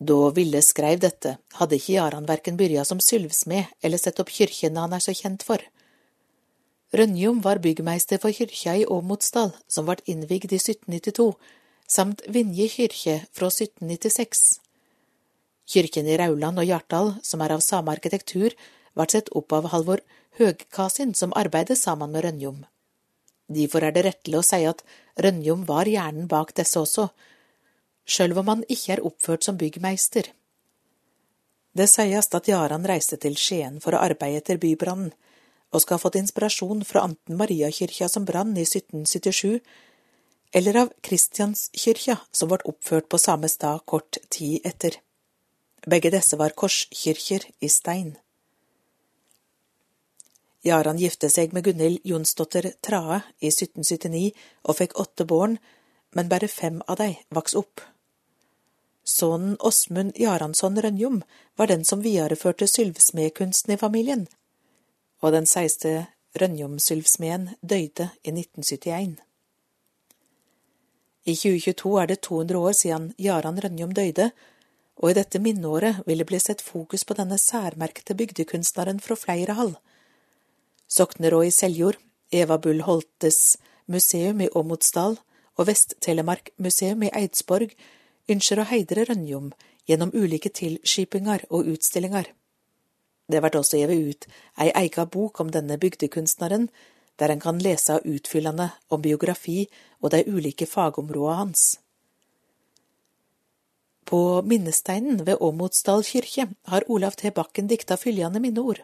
Da 0.00 0.30
Ville 0.32 0.62
skreiv 0.64 1.02
dette, 1.02 1.34
hadde 1.58 1.76
ikke 1.76 1.98
Jaran 1.98 2.28
verken 2.28 2.56
byrja 2.56 2.86
som 2.88 3.02
sylvsmed 3.04 3.68
eller 3.84 4.00
sett 4.00 4.20
opp 4.22 4.32
kyrkjene 4.32 4.80
han 4.80 4.96
er 4.96 5.02
så 5.04 5.12
kjent 5.12 5.44
for. 5.44 5.60
Rønjom 6.96 7.42
var 7.44 7.60
byggmeister 7.62 8.18
for 8.22 8.34
kyrkja 8.34 8.78
i 8.80 8.86
Åmotsdal, 8.88 9.52
som 9.68 9.86
ble 9.86 10.00
innvigd 10.10 10.54
i 10.56 10.58
1792, 10.58 11.28
samt 11.86 12.24
Vinje 12.26 12.66
kyrkje 12.72 13.20
fra 13.36 13.50
1796. 13.52 14.58
Kyrkjen 15.70 16.08
i 16.08 16.16
Rauland 16.18 16.58
og 16.58 16.66
Hjartdal, 16.66 17.12
som 17.22 17.44
er 17.44 17.54
av 17.54 17.62
samme 17.62 17.92
arkitektur, 17.92 18.56
ble 18.96 19.06
sett 19.12 19.28
opp 19.36 19.52
av 19.54 19.68
Halvor 19.70 20.02
Høgkasin, 20.40 21.12
som 21.14 21.36
arbeidet 21.36 21.78
sammen 21.78 22.10
med 22.10 22.24
Rønjom. 22.24 22.64
Derfor 23.50 23.84
er 23.84 23.94
det 23.94 24.06
rettelig 24.08 24.40
å 24.40 24.46
si 24.46 24.64
at 24.66 24.82
Rønjom 25.20 25.66
var 25.68 25.90
hjernen 25.90 26.26
bak 26.30 26.56
disse 26.56 26.80
også, 26.80 27.10
sjøl 28.10 28.36
om 28.38 28.50
han 28.50 28.64
ikke 28.68 28.96
er 28.96 29.04
oppført 29.06 29.46
som 29.46 29.58
byggmeister. 29.60 30.30
Det 31.72 31.86
sies 31.86 32.28
at 32.34 32.48
Jaran 32.50 32.86
reiste 32.88 33.16
til 33.22 33.36
Skien 33.38 33.78
for 33.82 33.94
å 33.94 34.02
arbeide 34.02 34.42
etter 34.42 34.58
bybrannen, 34.62 35.12
og 35.70 35.82
skal 35.84 35.96
ha 35.96 36.02
fått 36.02 36.18
inspirasjon 36.18 36.82
fra 36.82 37.04
anten 37.06 37.38
Mariakirka 37.38 38.08
som 38.10 38.24
brann 38.26 38.56
i 38.58 38.64
1777, 38.66 39.60
eller 40.50 40.80
av 40.82 40.90
Kristianskirka 41.06 42.16
som 42.34 42.50
ble 42.50 42.58
oppført 42.66 43.06
på 43.06 43.20
samme 43.22 43.48
stad 43.48 43.84
kort 43.86 44.18
tid 44.34 44.66
etter. 44.66 44.98
Begge 45.86 46.10
disse 46.10 46.36
var 46.36 46.56
korskirker 46.58 47.46
i 47.62 47.70
stein. 47.70 48.16
Jaran 50.66 50.98
gifte 51.00 51.30
seg 51.32 51.54
med 51.56 51.64
Gunhild 51.64 52.02
Jonsdotter 52.04 52.66
Trae 52.84 53.22
i 53.40 53.48
1779 53.48 54.34
og 54.66 54.76
fikk 54.76 54.98
åtte 55.00 55.24
barn, 55.24 55.56
men 56.12 56.28
bare 56.28 56.50
fem 56.50 56.82
av 56.90 56.98
dem 57.00 57.14
vokste 57.32 57.62
opp. 57.62 57.80
Sønnen 59.04 59.56
Åsmund 59.60 60.12
Jaransson 60.16 60.76
Rønjom 60.82 61.22
var 61.56 61.70
den 61.70 61.84
som 61.84 62.02
videreførte 62.04 62.68
sylvsmedkunsten 62.68 63.74
i 63.74 63.80
familien, 63.80 64.26
og 65.22 65.32
den 65.32 65.46
seiste 65.46 66.06
Rønjom-sylvsmeden 66.38 67.50
døde 67.60 68.10
i 68.22 68.32
1971. 68.32 69.16
I 71.24 71.34
2022 71.36 71.96
er 72.02 72.06
det 72.06 72.20
200 72.22 72.58
år 72.58 72.72
siden 72.72 73.10
Jaran 73.18 73.60
Rønjom 73.60 73.92
døde, 73.94 74.30
og 75.00 75.10
i 75.10 75.16
dette 75.16 75.40
minneåret 75.40 76.02
vil 76.06 76.20
det 76.20 76.28
bli 76.28 76.38
sett 76.40 76.60
fokus 76.60 77.04
på 77.04 77.16
denne 77.16 77.38
særmerkte 77.40 78.14
bygdekunstneren 78.14 79.00
fra 79.00 79.16
flere 79.16 79.56
Soknerå 80.88 81.42
i 81.44 81.50
Seljord, 81.50 81.96
Eva 82.32 82.58
Bull 82.58 82.82
Holtes 82.82 83.56
museum 83.86 84.40
i 84.40 84.48
Åmotsdal 84.54 85.18
og 85.56 85.66
Vest-Telemark 85.66 86.50
museum 86.58 87.02
i 87.02 87.10
Eidsborg 87.14 87.74
ønsker 88.30 88.60
å 88.60 88.68
heidre 88.70 89.04
Rønjom 89.08 89.50
gjennom 89.88 90.12
ulike 90.14 90.52
tilskipingar 90.54 91.46
og 91.50 91.68
utstillinger. 91.74 92.30
Det 93.30 93.42
vert 93.42 93.58
også 93.58 93.78
gjeve 93.80 93.98
ut 94.10 94.26
ei 94.62 94.70
eiga 94.74 95.06
bok 95.06 95.40
om 95.42 95.52
denne 95.54 95.78
bygdekunstneren, 95.78 96.68
der 97.18 97.30
en 97.30 97.42
kan 97.42 97.60
lese 97.62 98.00
utfyllende 98.04 98.70
om 98.88 99.02
biografi 99.02 99.68
og 100.00 100.10
de 100.14 100.24
ulike 100.26 100.66
fagområda 100.66 101.36
hans. 101.42 101.78
På 104.10 104.42
minnesteinen 104.42 105.20
ved 105.26 105.38
Åmotsdal 105.40 106.02
kirke 106.02 106.48
har 106.72 106.86
Olav 106.90 107.14
T. 107.20 107.30
Bakken 107.30 107.68
dikta 107.70 107.96
følgende 108.00 108.40
minneord. 108.42 108.80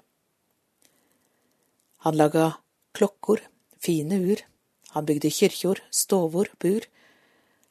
Han 2.06 2.14
laga 2.14 2.52
klokkor, 2.94 3.40
fine 3.82 4.20
ur, 4.22 4.44
han 4.94 5.06
bygde 5.08 5.32
kyrkjor, 5.34 5.80
stovor, 5.90 6.52
bur, 6.62 6.86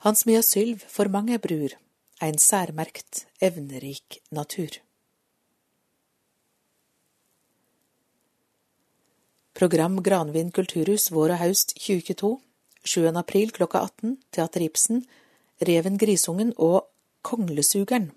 han 0.03 0.15
Mia 0.25 0.41
sylv 0.43 0.83
for 0.87 1.09
mange 1.09 1.37
bruer, 1.39 1.77
ein 2.21 2.37
særmerkt, 2.37 3.25
evnerik 3.41 4.19
natur. 4.31 4.81
Program 9.55 10.01
Granvin 10.03 10.51
kulturhus 10.51 11.11
vår 11.11 11.31
og 11.37 11.39
haust 11.39 11.77
2022, 11.79 12.39
7. 12.85 13.05
april 13.15 13.51
klokka 13.55 13.79
18, 13.87 14.17
Teater 14.31 14.61
Ibsen, 14.61 15.05
Reven 15.61 15.97
Grisungen 15.97 16.53
og 16.57 16.89
Konglesugeren. 17.21 18.11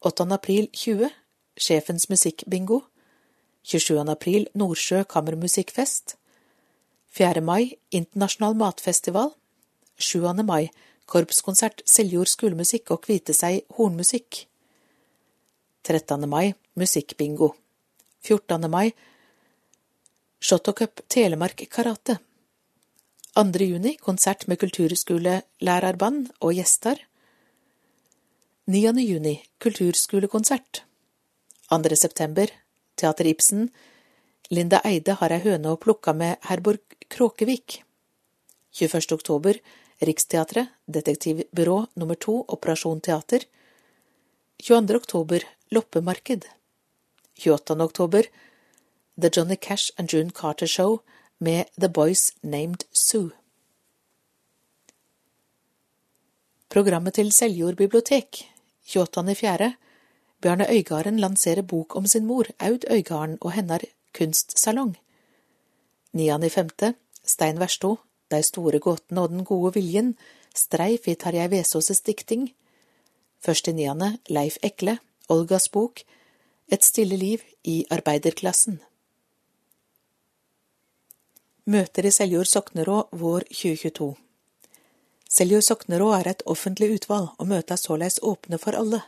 8. 0.00 0.26
april 0.34 0.68
20, 0.72 1.08
Sjefens 1.56 2.08
musikkbingo. 2.10 2.80
27. 3.62 4.10
april 4.10 4.48
Nordsjø 4.54 5.04
kammermusikkfest. 5.08 6.16
4. 7.14 7.40
mai 7.40 7.78
Internasjonal 7.90 8.58
matfestival. 8.58 9.30
7. 9.98 10.42
mai 10.42 10.70
korpskonsert 11.06 11.84
Seljord 11.86 12.26
skolemusikk 12.26 12.90
og 12.90 13.04
Kviteseid 13.04 13.62
hornmusikk. 13.76 14.46
13. 15.84 16.28
mai 16.28 16.54
musikkbingo. 16.74 17.52
14. 18.24 18.70
mai 18.70 18.90
Shottocup 20.40 21.04
Telemark 21.08 21.62
karate. 21.70 22.18
2. 23.36 23.44
juni 23.62 23.96
konsert 23.96 24.48
med 24.48 24.58
kulturskolelærerband 24.58 26.32
og 26.40 26.54
gjester. 26.54 26.98
9. 28.66 28.98
juni 28.98 29.36
kulturskolekonsert. 29.60 30.82
2. 31.70 31.94
september 31.94 32.50
Teater 32.96 33.30
Ibsen. 33.30 33.70
Linda 34.50 34.82
Eide 34.84 35.14
har 35.22 35.30
ei 35.30 35.40
høne 35.46 35.70
å 35.70 35.78
plukke 35.78 36.12
med 36.12 36.36
Herborg 36.50 36.98
Kråkevik. 37.08 37.84
21. 38.74 39.12
oktober 39.14 39.62
Riksteatret, 40.00 40.68
Detektivbyrå 40.86 41.86
nummer 41.94 42.14
to, 42.14 42.44
Operasjon 42.48 43.00
Teater. 43.00 43.44
22. 44.62 44.96
oktober 44.96 45.44
Loppemarked. 45.70 46.48
28. 47.38 47.80
oktober 47.80 48.26
The 49.20 49.30
Johnny 49.36 49.56
Cash 49.56 49.90
and 49.96 50.08
June 50.08 50.30
Carter 50.30 50.66
Show 50.66 50.98
med 51.38 51.64
The 51.80 51.88
Boys 51.88 52.32
Named 52.42 52.84
Sue. 52.92 53.30
Programmet 56.68 57.14
til 57.14 57.32
Seljord 57.32 57.76
bibliotek 57.76 58.50
28.4. 58.86 59.72
Bjarne 60.42 60.66
Øygarden 60.70 61.20
lanserer 61.20 61.62
bok 61.62 61.96
om 61.96 62.06
sin 62.06 62.26
mor, 62.26 62.44
Aud 62.58 62.84
Øygarden, 62.90 63.38
og 63.40 63.52
hennar 63.52 63.80
kunstsalong. 64.18 64.96
9.5. 66.14 66.92
Stein 67.24 67.60
Versto, 67.60 67.96
De 68.32 68.40
store 68.42 68.80
gåtene 68.80 69.24
og 69.24 69.32
den 69.34 69.44
gode 69.44 69.74
viljen, 69.76 70.14
streif 70.54 71.08
i 71.08 71.16
Tarjei 71.18 71.48
Vesaas' 71.52 72.02
dikting. 72.06 72.52
1.9. 73.44 74.18
Leif 74.32 74.58
Ekle, 74.62 74.98
Olgas 75.28 75.68
bok, 75.68 76.04
Et 76.72 76.80
stille 76.80 77.16
liv 77.20 77.42
i 77.68 77.84
arbeiderklassen. 77.92 78.78
Møter 81.68 82.06
i 82.08 82.12
Seljord 82.12 82.48
Soknerå 82.48 83.02
vår 83.12 83.44
2022 83.52 84.14
Seljord 85.34 85.64
Soknerå 85.66 86.12
er 86.14 86.28
et 86.30 86.42
offentlig 86.46 86.92
utvalg, 86.94 87.32
og 87.38 87.48
møta 87.50 87.74
er 87.74 87.80
såleis 87.80 88.20
åpne 88.22 88.58
for 88.62 88.76
alle. 88.78 89.00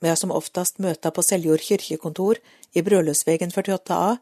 Vi 0.00 0.08
har 0.08 0.16
som 0.16 0.32
oftest 0.32 0.78
møta 0.80 1.10
på 1.12 1.22
Seljord 1.22 1.60
kirkekontor 1.60 2.40
i 2.72 2.82
Brødløsvegen 2.82 3.52
48a, 3.52 4.16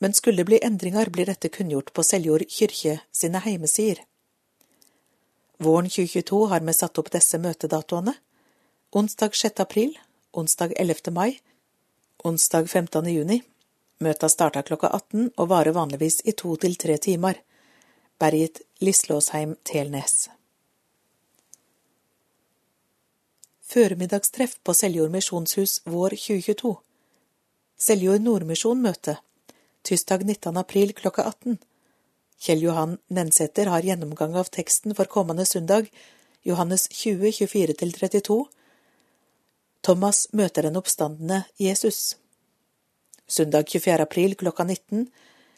men 0.00 0.14
skulle 0.16 0.40
det 0.40 0.48
bli 0.48 0.58
endringer, 0.64 1.10
blir 1.12 1.28
dette 1.28 1.48
kunngjort 1.52 1.92
på 1.92 2.02
Seljord 2.02 2.46
kirke 2.48 3.00
sine 3.12 3.42
heimesider. 3.44 4.00
Våren 5.60 5.90
2022 5.90 6.46
har 6.48 6.64
vi 6.64 6.72
satt 6.72 6.98
opp 6.98 7.10
disse 7.12 7.38
møtedatoene. 7.38 8.14
Onsdag 8.96 9.36
6. 9.36 9.60
april, 9.60 9.92
onsdag 10.32 10.72
11. 10.76 11.12
mai, 11.12 11.36
onsdag 12.24 12.70
15. 12.70 13.12
juni. 13.12 13.42
Møta 14.00 14.32
starter 14.32 14.64
klokka 14.64 14.88
18 14.88 15.30
og 15.36 15.48
varer 15.52 15.76
vanligvis 15.76 16.22
i 16.24 16.32
to 16.32 16.56
til 16.56 16.80
tre 16.80 16.96
timer. 16.96 17.36
Bergit 18.16 18.62
Lislåsheim 18.80 19.58
Telnes. 19.68 20.30
Føremiddagstreff 23.68 24.56
på 24.64 24.74
Seljord 24.74 25.12
misjonshus 25.12 25.82
vår 25.84 26.16
2022. 26.16 26.78
Seljord 27.76 28.24
Nordmisjon 28.24 28.80
møte. 28.80 29.20
Tirsdag 29.82 30.24
19. 30.24 30.56
april 30.56 30.92
klokka 30.92 31.24
18. 31.24 31.58
Kjell 32.40 32.62
Johan 32.62 32.98
Nensæter 33.08 33.66
har 33.72 33.84
gjennomgang 33.84 34.36
av 34.36 34.44
teksten 34.52 34.94
for 34.94 35.04
kommende 35.04 35.44
søndag, 35.48 35.88
Johannes 36.44 36.88
20, 36.88 37.30
24–32. 37.32 38.44
Thomas 39.80 40.28
møter 40.36 40.62
den 40.68 40.76
oppstandende 40.76 41.44
Jesus. 41.56 42.16
Søndag 43.28 43.64
24. 43.72 44.02
april 44.04 44.36
klokka 44.36 44.64
19. 44.64 45.08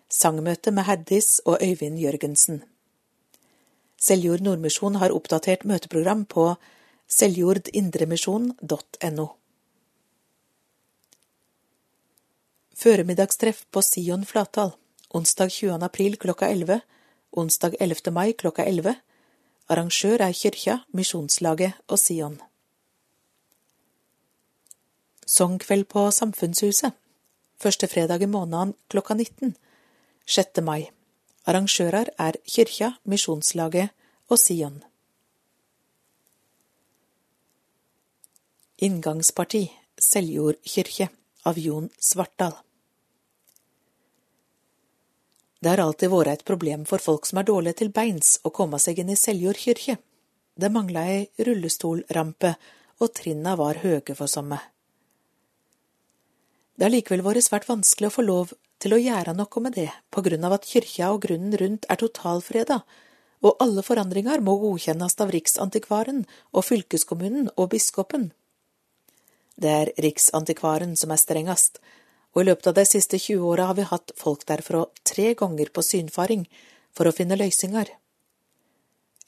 Sangmøte 0.08 0.70
med 0.70 0.84
Herdis 0.86 1.40
og 1.44 1.58
Øyvind 1.62 1.98
Jørgensen. 1.98 2.62
Seljord 3.98 4.40
Nordmisjon 4.42 4.94
har 5.02 5.10
oppdatert 5.14 5.64
møteprogram 5.66 6.24
på 6.26 6.54
seljordindremisjon.no. 7.10 9.26
Føremiddagstreff 12.72 13.66
på 13.70 13.82
Sion 13.84 14.24
Flatdal, 14.24 14.72
onsdag 15.12 15.50
20. 15.52 15.82
april 15.84 16.16
klokka 16.16 16.48
11, 16.48 16.80
onsdag 17.30 17.76
11. 17.80 18.12
mai 18.12 18.32
klokka 18.32 18.64
11. 18.64 18.96
Arrangør 19.68 20.24
er 20.24 20.32
Kyrkja, 20.32 20.78
Misjonslaget 20.96 21.76
og 21.88 22.00
Sion. 22.00 22.40
Sangkveld 25.26 25.86
på 25.92 26.08
Samfunnshuset, 26.10 26.96
første 27.60 27.86
fredag 27.86 28.24
i 28.24 28.26
måneden 28.26 28.74
klokka 28.88 29.14
19, 29.14 29.54
6. 30.26 30.64
mai. 30.64 30.88
Arrangører 31.46 32.08
er 32.18 32.40
Kyrkja, 32.48 32.94
Misjonslaget 33.04 33.92
og 34.28 34.38
Sion. 34.38 34.82
Inngangsparti 38.82 39.68
Seljord 40.00 40.56
kirke 40.66 41.12
av 41.48 41.58
Jon 41.58 41.88
Svartdal 41.98 42.54
Det 45.62 45.70
har 45.70 45.82
alltid 45.84 46.10
vært 46.10 46.32
et 46.32 46.44
problem 46.48 46.84
for 46.90 47.02
folk 47.02 47.26
som 47.28 47.38
er 47.38 47.46
dårlige 47.46 47.80
til 47.82 47.92
beins 47.94 48.34
å 48.42 48.50
komme 48.50 48.80
seg 48.82 48.98
inn 48.98 49.12
i 49.14 49.18
Seljord 49.18 49.60
kirke. 49.62 49.94
Det 50.58 50.70
mangla 50.74 51.04
ei 51.06 51.20
rullestolrampe, 51.38 52.56
og 52.98 53.12
trinna 53.14 53.54
var 53.60 53.78
høye 53.84 54.16
for 54.18 54.26
somme. 54.26 54.58
Det 56.74 56.88
har 56.88 56.92
likevel 56.92 57.22
vært 57.22 57.46
svært 57.46 57.68
vanskelig 57.70 58.10
å 58.10 58.16
få 58.16 58.26
lov 58.26 58.52
til 58.82 58.96
å 58.96 58.98
gjøre 58.98 59.36
noe 59.38 59.62
med 59.62 59.78
det, 59.78 59.88
på 60.10 60.26
grunn 60.26 60.42
av 60.48 60.56
at 60.58 60.66
kyrkja 60.66 61.12
og 61.14 61.22
grunnen 61.28 61.54
rundt 61.60 61.86
er 61.86 62.02
totalfreda, 62.02 62.82
og 63.46 63.62
alle 63.62 63.86
forandringer 63.86 64.42
må 64.42 64.56
godkjennes 64.58 65.14
av 65.22 65.30
Riksantikvaren 65.34 66.24
og 66.50 66.66
fylkeskommunen 66.66 67.52
og 67.54 67.70
biskopen. 67.74 68.32
Det 69.56 69.70
er 69.70 69.92
Riksantikvaren 70.00 70.96
som 70.96 71.12
er 71.12 71.20
strengest, 71.20 71.78
og 72.32 72.42
i 72.42 72.48
løpet 72.48 72.70
av 72.70 72.76
de 72.78 72.84
siste 72.88 73.18
20 73.20 73.44
åra 73.52 73.68
har 73.68 73.76
vi 73.76 73.88
hatt 73.88 74.12
folk 74.16 74.46
derfra 74.48 74.86
tre 75.04 75.34
ganger 75.38 75.68
på 75.72 75.84
synfaring 75.84 76.46
for 76.96 77.08
å 77.08 77.14
finne 77.14 77.36
løsninger. 77.36 77.90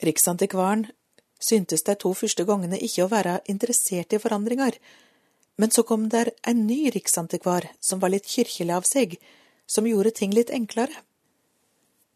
Riksantikvaren 0.05 0.87
syntes 1.41 1.85
de 1.85 1.95
to 2.01 2.15
første 2.17 2.47
gangene 2.49 2.81
ikke 2.81 3.05
å 3.05 3.13
være 3.13 3.41
interessert 3.53 4.17
i 4.17 4.21
forandringer, 4.23 4.79
men 5.61 5.71
så 5.71 5.85
kom 5.87 6.09
der 6.11 6.33
en 6.43 6.67
ny 6.67 6.89
riksantikvar 6.95 7.69
som 7.81 8.01
var 8.03 8.15
litt 8.15 8.27
kirkelig 8.27 8.75
av 8.75 8.89
seg, 8.89 9.19
som 9.67 9.87
gjorde 9.87 10.17
ting 10.19 10.33
litt 10.35 10.51
enklere. 10.51 11.05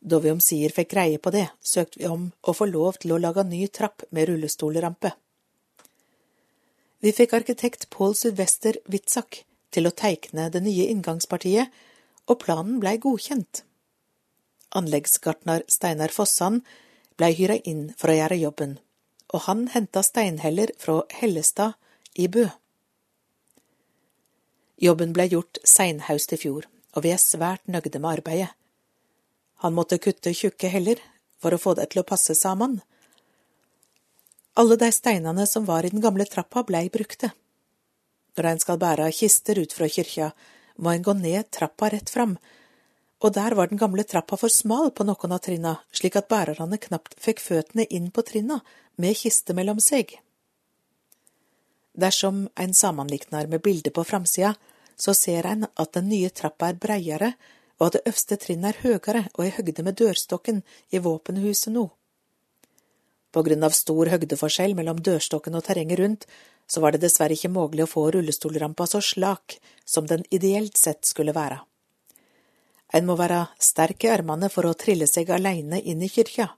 Da 0.01 0.19
vi 0.23 0.31
omsider 0.31 0.75
fikk 0.75 0.93
greie 0.95 1.19
på 1.19 1.31
det, 1.35 1.49
søkte 1.61 2.01
vi 2.01 2.09
om 2.09 2.29
å 2.43 2.55
få 2.55 2.69
lov 2.71 3.01
til 3.03 3.15
å 3.15 3.21
lage 3.23 3.45
ny 3.47 3.67
trapp 3.69 4.05
med 4.11 4.31
rullestolrampe. 4.31 5.13
Vi 6.99 7.13
fikk 7.15 7.37
arkitekt 7.37 7.91
Pål 7.95 8.17
Sylvester 8.19 8.77
Witzak 8.91 9.45
til 9.71 9.87
å 9.87 9.95
teikne 9.95 10.49
det 10.51 10.65
nye 10.65 10.89
inngangspartiet, 10.91 11.71
og 12.27 12.41
planen 12.43 12.81
blei 12.83 12.97
godkjent. 12.99 13.63
Anleggsgartner 14.77 15.63
Steinar 15.71 16.11
Fossan 16.13 16.59
blei 17.17 17.31
hyra 17.39 17.57
inn 17.63 17.93
for 17.97 18.11
å 18.11 18.17
gjøre 18.19 18.41
jobben, 18.41 18.75
og 19.31 19.47
han 19.47 19.69
henta 19.73 20.03
steinheller 20.03 20.75
fra 20.83 21.05
Hellestad 21.21 21.79
i 22.19 22.27
Bø. 22.27 22.49
Jobben 24.83 25.15
blei 25.15 25.29
gjort 25.31 25.63
seinhaust 25.63 26.35
i 26.35 26.41
fjor, 26.43 26.67
og 26.99 27.07
vi 27.07 27.15
er 27.15 27.23
svært 27.23 27.63
nøgde 27.71 28.03
med 28.03 28.19
arbeidet. 28.19 28.51
Han 29.63 29.75
måtte 29.75 30.03
kutte 30.03 30.35
tjukke 30.35 30.71
heller 30.71 30.99
for 31.39 31.55
å 31.55 31.63
få 31.63 31.79
det 31.79 31.93
til 31.93 32.03
å 32.03 32.07
passe 32.07 32.35
sammen. 32.35 32.81
Alle 34.59 34.75
de 34.77 34.89
steinene 34.93 35.47
som 35.47 35.65
var 35.65 35.87
i 35.87 35.91
den 35.93 36.03
gamle 36.03 36.25
trappa, 36.27 36.65
blei 36.67 36.89
brukte. 36.91 37.31
Når 38.35 38.47
ein 38.51 38.61
skal 38.63 38.79
bære 38.83 39.11
kister 39.15 39.59
ut 39.63 39.75
fra 39.75 39.87
kyrkja, 39.87 40.33
må 40.83 40.91
ein 40.91 41.05
gå 41.07 41.15
ned 41.15 41.47
trappa 41.55 41.91
rett 41.95 42.11
fram, 42.11 42.37
og 43.23 43.35
der 43.35 43.55
var 43.55 43.71
den 43.71 43.79
gamle 43.79 44.03
trappa 44.03 44.37
for 44.39 44.51
smal 44.51 44.91
på 44.91 45.07
noen 45.07 45.35
av 45.35 45.43
trinna, 45.47 45.75
slik 45.95 46.19
at 46.19 46.31
bærerne 46.31 46.79
knapt 46.79 47.15
fikk 47.23 47.43
føttene 47.43 47.87
inn 47.87 48.11
på 48.11 48.23
trinna 48.27 48.61
med 48.97 49.19
kiste 49.19 49.55
mellom 49.55 49.79
seg. 49.83 50.17
Dersom 51.99 52.49
en 52.55 52.75
sammenlikner 52.75 53.47
med 53.47 53.63
bildet 53.63 53.95
på 53.95 54.07
framsida, 54.07 54.55
så 54.99 55.15
ser 55.15 55.47
en 55.47 55.67
at 55.75 55.93
den 55.95 56.11
nye 56.11 56.31
trappa 56.31 56.73
er 56.73 56.83
breiere, 56.83 57.33
og 57.79 57.87
at 57.87 57.99
det 57.99 58.05
øverste 58.11 58.39
trinnet 58.43 58.75
er 58.75 58.83
høyere 58.83 59.25
og 59.37 59.47
i 59.47 59.55
høgde 59.55 59.87
med 59.87 59.99
dørstokken 60.03 60.65
i 60.91 60.99
våpenhuset 61.03 61.75
nå. 61.75 61.87
På 63.33 63.43
grunn 63.45 63.65
av 63.67 63.77
stor 63.77 64.09
høgdeforskjell 64.09 64.75
mellom 64.79 65.01
dørstokken 65.05 65.57
og 65.59 65.67
terrenget 65.67 66.01
rundt, 66.01 66.29
så 66.69 66.81
var 66.85 66.93
det 66.93 67.03
dessverre 67.05 67.37
ikke 67.37 67.53
mulig 67.53 67.85
å 67.85 67.91
få 67.91 68.07
rullestolrampa 68.13 68.87
så 68.89 69.01
slak 69.05 69.59
som 69.85 70.09
den 70.09 70.25
ideelt 70.31 70.77
sett 70.77 71.09
skulle 71.09 71.37
være. 71.37 71.61
En 72.93 73.05
må 73.09 73.19
være 73.21 73.47
sterk 73.61 74.05
i 74.05 74.13
armene 74.13 74.49
for 74.53 74.69
å 74.69 74.77
trille 74.77 75.09
seg 75.09 75.31
aleine 75.33 75.81
inn 75.81 76.01
i 76.05 76.09
kyrkja. 76.13 76.49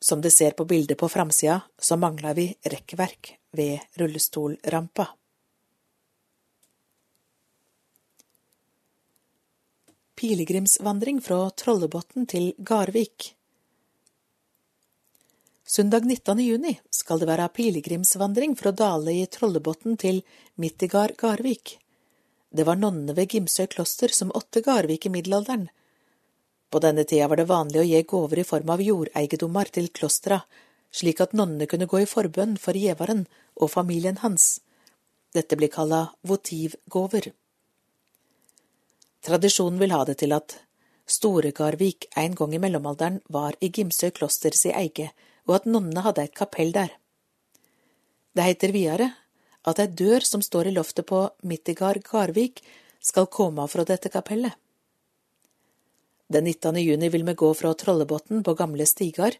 Som 0.00 0.22
du 0.24 0.30
ser 0.30 0.54
på 0.56 0.64
bildet 0.64 0.96
på 1.00 1.08
framsida, 1.12 1.60
så 1.78 1.96
mangler 2.00 2.36
vi 2.38 2.48
rekkverk 2.64 3.34
ved 3.52 4.00
rullestolrampa. 4.00 5.08
Pilegrimsvandring 10.18 11.20
fra 11.22 11.44
Trollebotn 11.54 12.26
til 12.26 12.52
Garvik 12.58 13.34
Søndag 15.68 16.00
19. 16.00 16.38
juni 16.40 16.70
skal 16.90 17.18
det 17.20 17.26
være 17.28 17.50
pilegrimsvandring 17.52 18.54
fra 18.56 18.70
Dale 18.72 19.12
i 19.12 19.26
Trollebotn 19.28 19.98
til 20.00 20.22
Mittigard 20.56 21.12
Garvik. 21.20 21.74
Det 22.48 22.64
var 22.64 22.80
nonnene 22.80 23.12
ved 23.12 23.28
Gimsøy 23.34 23.66
kloster 23.74 24.08
som 24.16 24.32
åtte 24.32 24.62
Garvik 24.64 25.04
i 25.04 25.12
middelalderen. 25.12 25.66
På 26.72 26.80
denne 26.80 27.04
tida 27.04 27.28
var 27.28 27.36
det 27.36 27.50
vanlig 27.52 27.82
å 27.82 27.84
gi 27.84 28.00
gaver 28.14 28.40
i 28.40 28.46
form 28.48 28.72
av 28.72 28.86
jordeiendommer 28.86 29.68
til 29.76 29.90
klostra, 29.92 30.40
slik 30.88 31.20
at 31.20 31.36
nonnene 31.36 31.68
kunne 31.68 31.90
gå 31.92 32.00
i 32.00 32.08
forbønn 32.08 32.56
for 32.56 32.72
gjeveren 32.72 33.26
og 33.60 33.74
familien 33.76 34.24
hans. 34.24 34.62
Dette 35.36 35.60
blir 35.60 35.68
kalla 35.68 36.06
votivgåver. 36.24 37.28
Tradisjonen 39.20 39.84
vil 39.84 39.92
ha 39.92 40.04
det 40.08 40.16
til 40.24 40.32
at 40.32 40.62
Store-Garvik 41.04 42.08
en 42.16 42.40
gang 42.40 42.56
i 42.56 42.64
mellomalderen 42.64 43.20
var 43.28 43.60
i 43.60 43.68
Gimsøy 43.68 44.14
kloster 44.16 44.56
si 44.56 44.72
eie, 44.72 45.12
og 45.48 45.56
at 45.56 45.66
nonnene 45.66 46.04
hadde 46.04 46.28
et 46.28 46.36
kapell 46.36 46.70
der. 46.74 46.92
Det 48.36 48.44
heter 48.46 48.74
videre 48.74 49.08
at 49.68 49.80
ei 49.82 49.88
dør 49.90 50.24
som 50.24 50.44
står 50.44 50.70
i 50.70 50.76
loftet 50.76 51.08
på 51.08 51.24
Mittigard 51.48 52.00
Garvik, 52.06 52.62
skal 53.00 53.28
komme 53.30 53.62
fra 53.70 53.84
dette 53.86 54.10
kapellet. 54.10 54.52
Den 56.28 56.44
19. 56.44 56.76
juni 56.82 57.08
vil 57.08 57.24
vi 57.24 57.34
gå 57.40 57.52
fra 57.56 57.70
Trollebotn 57.78 58.42
på 58.44 58.54
gamle 58.58 58.84
stigar 58.90 59.36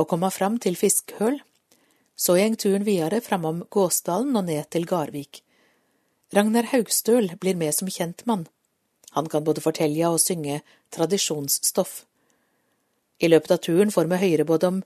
og 0.00 0.08
komme 0.10 0.30
fram 0.34 0.56
til 0.58 0.74
Fiskhøl. 0.78 1.36
Så 2.16 2.38
gjeng 2.38 2.56
turen 2.58 2.86
videre 2.86 3.20
framom 3.22 3.62
Gåsdalen 3.70 4.34
og 4.38 4.48
ned 4.48 4.70
til 4.74 4.86
Garvik. 4.86 5.42
Ragnar 6.34 6.70
Haugstøl 6.72 7.30
blir 7.38 7.58
med 7.60 7.74
som 7.74 7.90
kjentmann. 7.90 8.48
Han 9.14 9.28
kan 9.30 9.44
både 9.46 9.62
fortelle 9.62 10.08
og 10.10 10.18
synge 10.22 10.62
tradisjonsstoff. 10.94 12.02
I 13.22 13.30
løpet 13.30 13.54
av 13.54 13.62
turen 13.62 13.92
får 13.94 14.10
vi 14.10 14.22
høre 14.24 14.48
både 14.48 14.70
om 14.72 14.80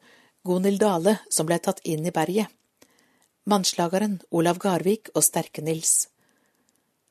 Gonhild 0.46 0.80
Dale, 0.80 1.18
som 1.30 1.46
ble 1.46 1.58
tatt 1.58 1.80
inn 1.84 2.06
i 2.06 2.14
berget, 2.14 2.48
mannslageren 3.48 4.18
Olav 4.30 4.60
Garvik 4.62 5.10
og 5.14 5.24
Sterke-Nils. 5.24 6.08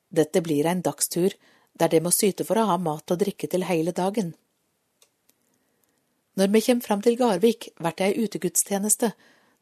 Dette 0.10 0.42
blir 0.42 0.68
en 0.70 0.84
dagstur 0.86 1.36
der 1.78 1.92
de 1.92 2.02
må 2.02 2.12
syte 2.14 2.46
for 2.48 2.58
å 2.58 2.68
ha 2.72 2.78
mat 2.82 3.12
og 3.14 3.20
drikke 3.22 3.50
til 3.52 3.66
hele 3.68 3.94
dagen. 3.94 4.34
Når 6.38 6.54
vi 6.54 6.62
kommer 6.62 6.86
fram 6.86 7.02
til 7.02 7.18
Garvik, 7.18 7.72
blir 7.78 7.96
det 7.98 8.08
ei 8.08 8.26
utegudstjeneste, 8.26 9.12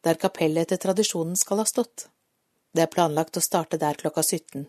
der 0.04 0.20
kapellet 0.22 0.68
etter 0.68 0.82
tradisjonen 0.84 1.38
skal 1.40 1.64
ha 1.64 1.66
stått. 1.66 2.10
Det 2.76 2.84
er 2.84 2.92
planlagt 2.92 3.40
å 3.40 3.44
starte 3.44 3.80
der 3.82 3.98
klokka 4.00 4.22
17. 4.22 4.68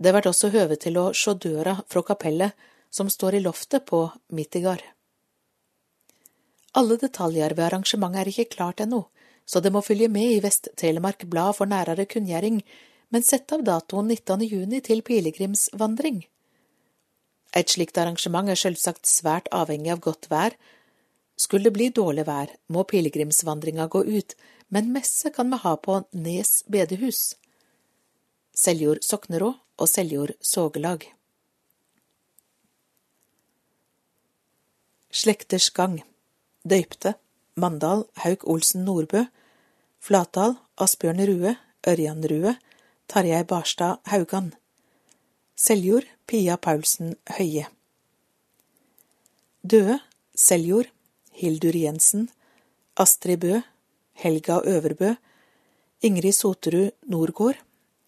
Det 0.00 0.12
blir 0.16 0.28
også 0.30 0.50
høve 0.50 0.80
til 0.80 0.98
å 0.98 1.10
se 1.14 1.36
døra 1.36 1.76
fra 1.86 2.02
kapellet 2.02 2.56
som 2.90 3.10
står 3.12 3.36
i 3.38 3.44
loftet 3.44 3.84
på 3.86 4.06
Mittigard. 4.32 4.82
Alle 6.74 6.96
detaljer 6.98 7.54
ved 7.54 7.68
arrangementet 7.68 8.20
er 8.20 8.28
ikke 8.32 8.56
klart 8.56 8.80
ennå, 8.82 9.04
så 9.46 9.60
det 9.62 9.70
må 9.70 9.82
følge 9.84 10.08
med 10.10 10.32
i 10.34 10.40
Vest-Telemark 10.42 11.22
Blad 11.30 11.54
for 11.54 11.70
nærere 11.70 12.06
kunngjøring, 12.10 12.62
men 13.14 13.22
sett 13.22 13.52
av 13.54 13.62
datoen 13.62 14.08
19. 14.10 14.42
juni 14.42 14.80
til 14.82 15.04
pilegrimsvandring. 15.06 16.24
Et 17.54 17.70
slikt 17.70 18.00
arrangement 18.02 18.50
er 18.50 18.58
selvsagt 18.58 19.06
svært 19.06 19.46
avhengig 19.54 19.92
av 19.94 20.00
godt 20.02 20.26
vær. 20.32 20.56
Skulle 21.38 21.68
det 21.68 21.76
bli 21.76 21.86
dårlig 21.94 22.24
vær, 22.26 22.50
må 22.66 22.82
pilegrimsvandringa 22.90 23.86
gå 23.92 24.02
ut, 24.08 24.34
men 24.74 24.90
messe 24.96 25.30
kan 25.30 25.52
vi 25.52 25.60
ha 25.62 25.76
på 25.78 26.00
Nes 26.10 26.64
bedehus. 26.66 27.36
Seljord 28.50 29.06
Soknerå 29.06 29.52
og 29.78 29.90
Seljord 29.90 30.34
sågelag. 30.42 31.06
Slekters 35.14 35.70
gang 35.70 36.00
Døypte, 36.64 37.14
Mandal 37.60 38.06
Hauk 38.24 38.46
Olsen 38.48 38.84
Nordbø, 38.84 39.26
Flatdal 40.00 40.54
Asbjørn 40.80 41.20
Rue, 41.28 41.56
Ørjan 41.86 42.24
Rue, 42.24 42.54
Tarjei 43.08 43.44
Barstad 43.44 44.00
Haugan. 44.08 44.54
Seljord 45.54 46.08
Pia 46.26 46.56
Paulsen 46.56 47.14
Høie. 47.36 47.66
Døde 49.60 49.98
Seljord 50.34 50.88
Hildur 51.36 51.76
Jensen, 51.76 52.30
Astrid 52.96 53.42
Bø, 53.44 53.60
Helga 54.14 54.60
Øverbø, 54.64 55.14
Ingrid 56.00 56.32
Soterud 56.32 56.90
Norgård, 57.12 57.60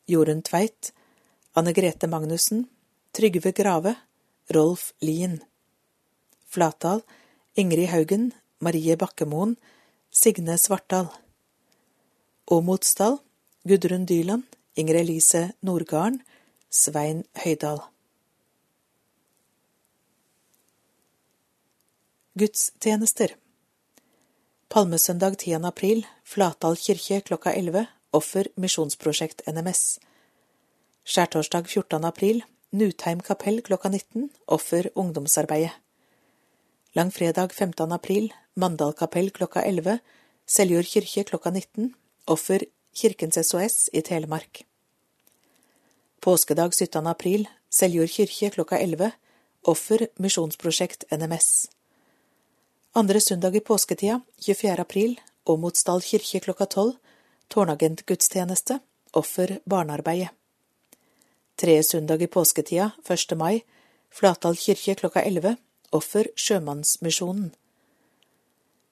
Jorunn 0.09 0.43
Tveit, 0.43 0.93
Anne 1.55 1.77
Grete 1.77 2.09
Magnussen, 2.09 2.65
Trygve 3.13 3.53
Grave, 3.53 3.97
Rolf 4.49 4.93
Lien. 5.01 5.43
Flatdal 6.49 7.05
Ingrid 7.55 7.89
Haugen, 7.93 8.33
Marie 8.67 8.97
Bakkemoen, 8.99 9.55
Signe 10.11 10.59
Svartdal. 10.59 11.07
Åmotsdal, 12.51 13.21
Gudrun 13.65 14.07
Dyland, 14.09 14.43
Inger 14.75 14.99
Elise 14.99 15.53
Nordgarden, 15.63 16.23
Svein 16.71 17.23
Høydal. 17.45 17.79
Gudstjenester 22.35 23.37
Palmesøndag 24.69 25.39
10. 25.39 25.63
april, 25.65 26.03
Flatdal 26.27 26.75
kirke 26.77 27.23
klokka 27.23 27.55
11, 27.55 27.87
Offer 28.13 28.51
misjonsprosjekt 28.59 29.47
NMS. 29.47 30.01
Skjærtorsdag 31.07 31.71
14. 31.71 32.03
april, 32.05 32.43
Nutheim 32.75 33.23
kapell 33.23 33.63
klokka 33.63 33.95
19, 33.95 34.31
Offer 34.59 34.91
ungdomsarbeidet. 34.99 35.86
Langfredag 36.97 37.53
15. 37.53 37.93
april, 37.93 38.33
Mandal 38.55 38.93
kapell 38.97 39.27
klokka 39.31 39.61
11, 39.63 39.99
Seljord 40.47 40.87
kirke 40.89 41.25
klokka 41.29 41.51
19, 41.51 41.91
offer 42.25 42.63
Kirkens 42.97 43.37
SOS 43.49 43.91
i 43.93 44.01
Telemark. 44.01 44.63
Påskedag 46.25 46.73
17. 46.75 47.07
april, 47.07 47.45
Seljord 47.69 48.09
kirke 48.09 48.49
klokka 48.51 48.79
11, 48.79 49.11
offer 49.69 50.07
Misjonsprosjekt 50.17 51.05
NMS. 51.11 51.69
Andre 52.93 53.21
søndag 53.21 53.57
i 53.57 53.61
påsketida, 53.61 54.21
24. 54.41 54.81
april, 54.81 55.21
Åmotsdal 55.45 56.01
kirke 56.01 56.41
klokka 56.41 56.67
12, 56.67 56.97
tårnagentgudstjeneste, 57.49 58.79
offer 59.13 59.59
barnearbeidet. 59.65 60.33
Tredje 61.57 61.83
søndag 61.83 62.23
i 62.23 62.27
påsketida, 62.27 62.91
1. 63.05 63.37
mai, 63.37 63.61
Flatdal 64.09 64.57
kirke 64.57 64.95
klokka 64.95 65.21
11, 65.21 65.57
offer 65.93 66.29
Sjømannsmisjonen. 66.37 67.53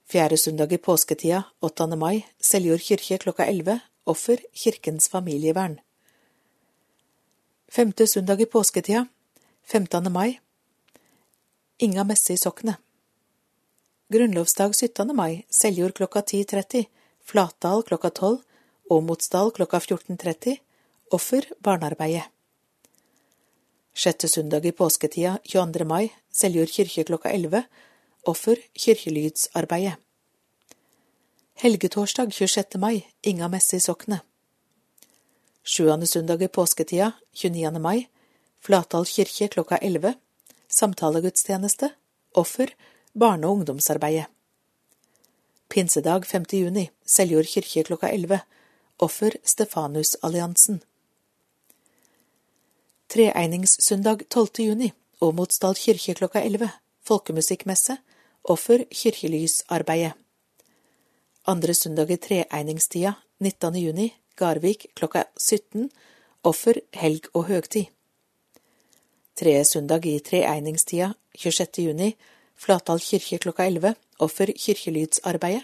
Fjerde 0.07 0.36
søndag 0.36 0.72
i 0.72 0.78
påsketida, 0.78 1.42
8. 1.61 1.97
mai, 1.97 2.24
Seljord 2.40 2.82
kirke 2.84 3.18
klokka 3.18 3.47
11, 3.47 3.80
offer 4.07 4.42
Kirkens 4.53 5.09
familievern. 5.09 5.78
Femte 7.68 8.07
søndag 8.07 8.40
i 8.40 8.47
påsketida, 8.47 9.07
15. 9.64 10.12
mai, 10.12 10.38
Inga 11.78 12.05
messe 12.05 12.32
i 12.32 12.36
Soknet. 12.36 12.76
Grunnlovsdag 14.12 14.74
17. 14.74 15.16
mai, 15.16 15.45
Seljord 15.51 15.97
klokka 15.97 16.20
10.30, 16.20 16.84
Flatdal 17.24 17.82
klokka 17.82 18.11
12, 18.11 18.38
Åmotsdal 18.90 19.51
klokka 19.51 19.80
14.30, 19.80 20.61
offer 21.11 21.49
barnearbeidet. 21.59 22.34
Sjette 23.95 24.26
søndag 24.28 24.64
i 24.66 24.72
påsketida, 24.72 25.36
22. 25.47 25.84
mai, 25.86 26.09
Seljord 26.34 26.72
kirke 26.74 27.05
klokka 27.07 27.30
11, 27.30 27.61
offer 28.26 28.59
kirkelydsarbeidet. 28.74 30.01
Helgetorsdag 31.62 32.32
26. 32.34 32.74
mai, 32.82 33.05
Inga 33.22 33.47
messe 33.49 33.76
i 33.76 33.80
Soknet. 33.80 34.24
Sjuende 35.62 36.09
søndag 36.11 36.42
i 36.42 36.49
påsketida, 36.49 37.12
29. 37.38 37.78
mai, 37.78 38.09
Flatdal 38.66 39.07
kirke 39.07 39.49
klokka 39.49 39.78
11, 39.78 40.16
samtalegudstjeneste, 40.68 41.92
offer 42.34 42.74
barne- 43.14 43.47
og 43.47 43.61
ungdomsarbeidet. 43.61 44.26
Pinsedag 45.68 46.26
5. 46.26 46.51
juni, 46.51 46.90
Seljord 47.07 47.47
kirke 47.47 47.86
klokka 47.86 48.11
11, 48.11 48.40
offer 48.99 49.38
Stefanusalliansen. 49.45 50.82
Treegningssøndag 53.14 54.24
12. 54.26 54.64
juni, 54.66 54.88
Åmotsdal 55.22 55.76
kirke 55.78 56.16
klokka 56.18 56.40
11, 56.42 56.66
folkemusikkmesse, 57.06 57.94
offer 58.50 58.82
kirkelysarbeidet. 58.90 60.16
Andre 61.46 61.76
søndag 61.78 62.10
i 62.10 62.16
treeningstida, 62.18 63.12
19. 63.38 63.78
juni, 63.78 64.08
Garvik 64.34 64.88
klokka 64.98 65.28
17, 65.38 65.86
offer 66.42 66.82
helg 66.98 67.30
og 67.34 67.46
høgtid. 67.52 67.86
Tredje 69.38 69.62
søndag 69.76 70.10
i 70.10 70.18
treeningstida, 70.18 71.12
26. 71.38 71.86
juni, 71.86 72.16
Flatdal 72.58 72.98
kirke 72.98 73.38
klokka 73.38 73.70
11, 73.70 73.94
offer 74.18 74.50
kirkelydsarbeidet. 74.58 75.62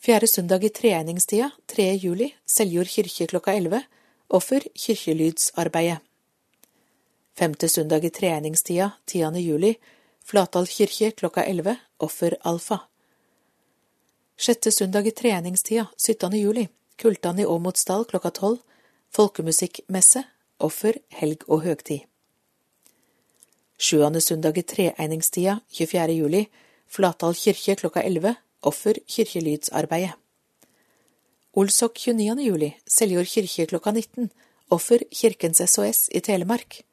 Fjerde 0.00 0.32
søndag 0.32 0.64
i 0.64 0.72
treeningstida, 0.72 1.52
3. 1.68 1.92
juli, 2.00 2.32
Seljord 2.46 2.88
kirke 2.88 3.26
klokka 3.26 3.52
11, 3.52 3.84
offer 4.30 4.62
kirkelydsarbeidet. 4.74 5.98
Femte 7.38 7.68
søndag 7.68 8.04
i 8.04 8.10
treningstida, 8.10 8.90
10. 9.06 9.18
juli, 9.38 9.74
Flatdal 10.24 10.66
kirke 10.66 11.10
klokka 11.10 11.44
11, 11.44 11.76
offer 11.98 12.36
alfa. 12.40 12.78
Sjette 14.36 14.70
søndag 14.70 15.06
i 15.06 15.10
treningstida, 15.10 15.86
17. 15.96 16.36
juli, 16.38 16.68
Kultan 16.96 17.38
i 17.38 17.46
Åmotsdal 17.46 18.04
klokka 18.04 18.30
12, 18.30 18.58
folkemusikkmesse, 19.10 20.22
offer 20.58 21.00
helg 21.08 21.48
og 21.48 21.64
høgtid. 21.64 22.06
Sjuende 23.80 24.20
søndag 24.20 24.58
i 24.58 24.62
treegningstida, 24.62 25.58
24. 25.72 26.12
juli, 26.12 26.46
Flatdal 26.86 27.34
kirke 27.34 27.76
klokka 27.80 28.02
11, 28.04 28.34
offer 28.62 29.00
kirkelydsarbeidet. 29.08 30.14
Olsok 31.52 31.98
29. 31.98 32.44
juli, 32.46 32.68
Seljord 32.86 33.26
kirke 33.26 33.64
klokka 33.66 33.90
19, 33.90 34.28
offer 34.70 35.02
Kirkens 35.10 35.58
SOS 35.58 36.04
i 36.14 36.20
Telemark. 36.20 36.84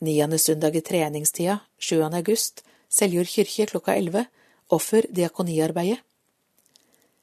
9. 0.00 0.38
søndag 0.38 0.76
i 0.76 0.80
treningstida, 0.80 1.58
7. 1.78 2.00
august, 2.00 2.64
Seljord 2.88 3.28
kirke 3.28 3.66
klokka 3.66 3.98
11, 4.00 4.24
offer 4.72 5.04
diakoniarbeidet. 5.12 6.00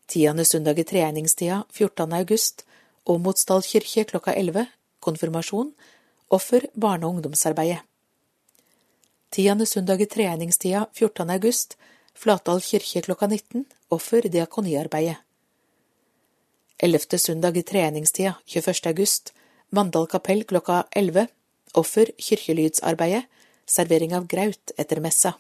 Tiende 0.05 0.45
søndag 0.45 0.77
i 0.77 0.83
treningstida, 0.83 1.63
14. 1.73 2.13
august, 2.13 2.65
Åmotsdal 3.05 3.65
kirke 3.65 4.05
klokka 4.05 4.38
11, 4.38 4.67
konfirmasjon, 4.99 5.73
offer 6.29 6.69
barne- 6.75 7.05
og 7.05 7.15
ungdomsarbeidet. 7.15 7.81
Tiende 9.31 9.65
søndag 9.65 10.01
i 10.01 10.05
treningstida, 10.05 10.85
14. 10.93 11.29
august, 11.29 11.77
Flatdal 12.13 12.61
kirke 12.61 13.01
klokka 13.01 13.25
19, 13.25 13.65
offer 13.89 14.21
diakoniarbeidet. 14.21 15.26
Ellevte 16.78 17.17
søndag 17.17 17.57
i 17.57 17.63
treningstida, 17.63 18.36
21. 18.45 18.86
august, 18.86 19.32
Mandal 19.73 20.05
kapell 20.07 20.43
klokka 20.45 20.84
11, 20.93 21.23
offer 21.73 22.11
kirkelydsarbeidet, 22.21 23.23
servering 23.65 24.13
av 24.13 24.28
graut 24.30 24.75
etter 24.78 25.01
messa. 25.01 25.32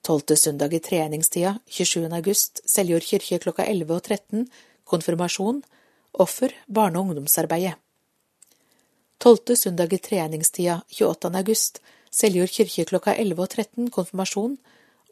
Tolvte 0.00 0.38
søndag 0.40 0.72
i 0.72 0.80
treningstida, 0.80 1.58
27. 1.68 2.08
august, 2.08 2.64
Seljord 2.64 3.04
kirke 3.04 3.36
klokka 3.44 3.68
11 3.68 3.94
og 3.98 4.02
13, 4.08 4.48
konfirmasjon, 4.88 5.60
offer 6.16 6.56
barne- 6.66 6.96
og 6.96 7.10
ungdomsarbeidet. 7.10 7.76
Tolvte 9.20 9.60
søndag 9.60 9.92
i 9.92 10.00
treningstida, 10.00 10.80
28. 10.88 11.36
august, 11.36 11.82
Seljord 12.10 12.48
kirke 12.48 12.88
klokka 12.88 13.12
11 13.12 13.44
og 13.44 13.50
13, 13.50 13.90
konfirmasjon, 13.90 14.56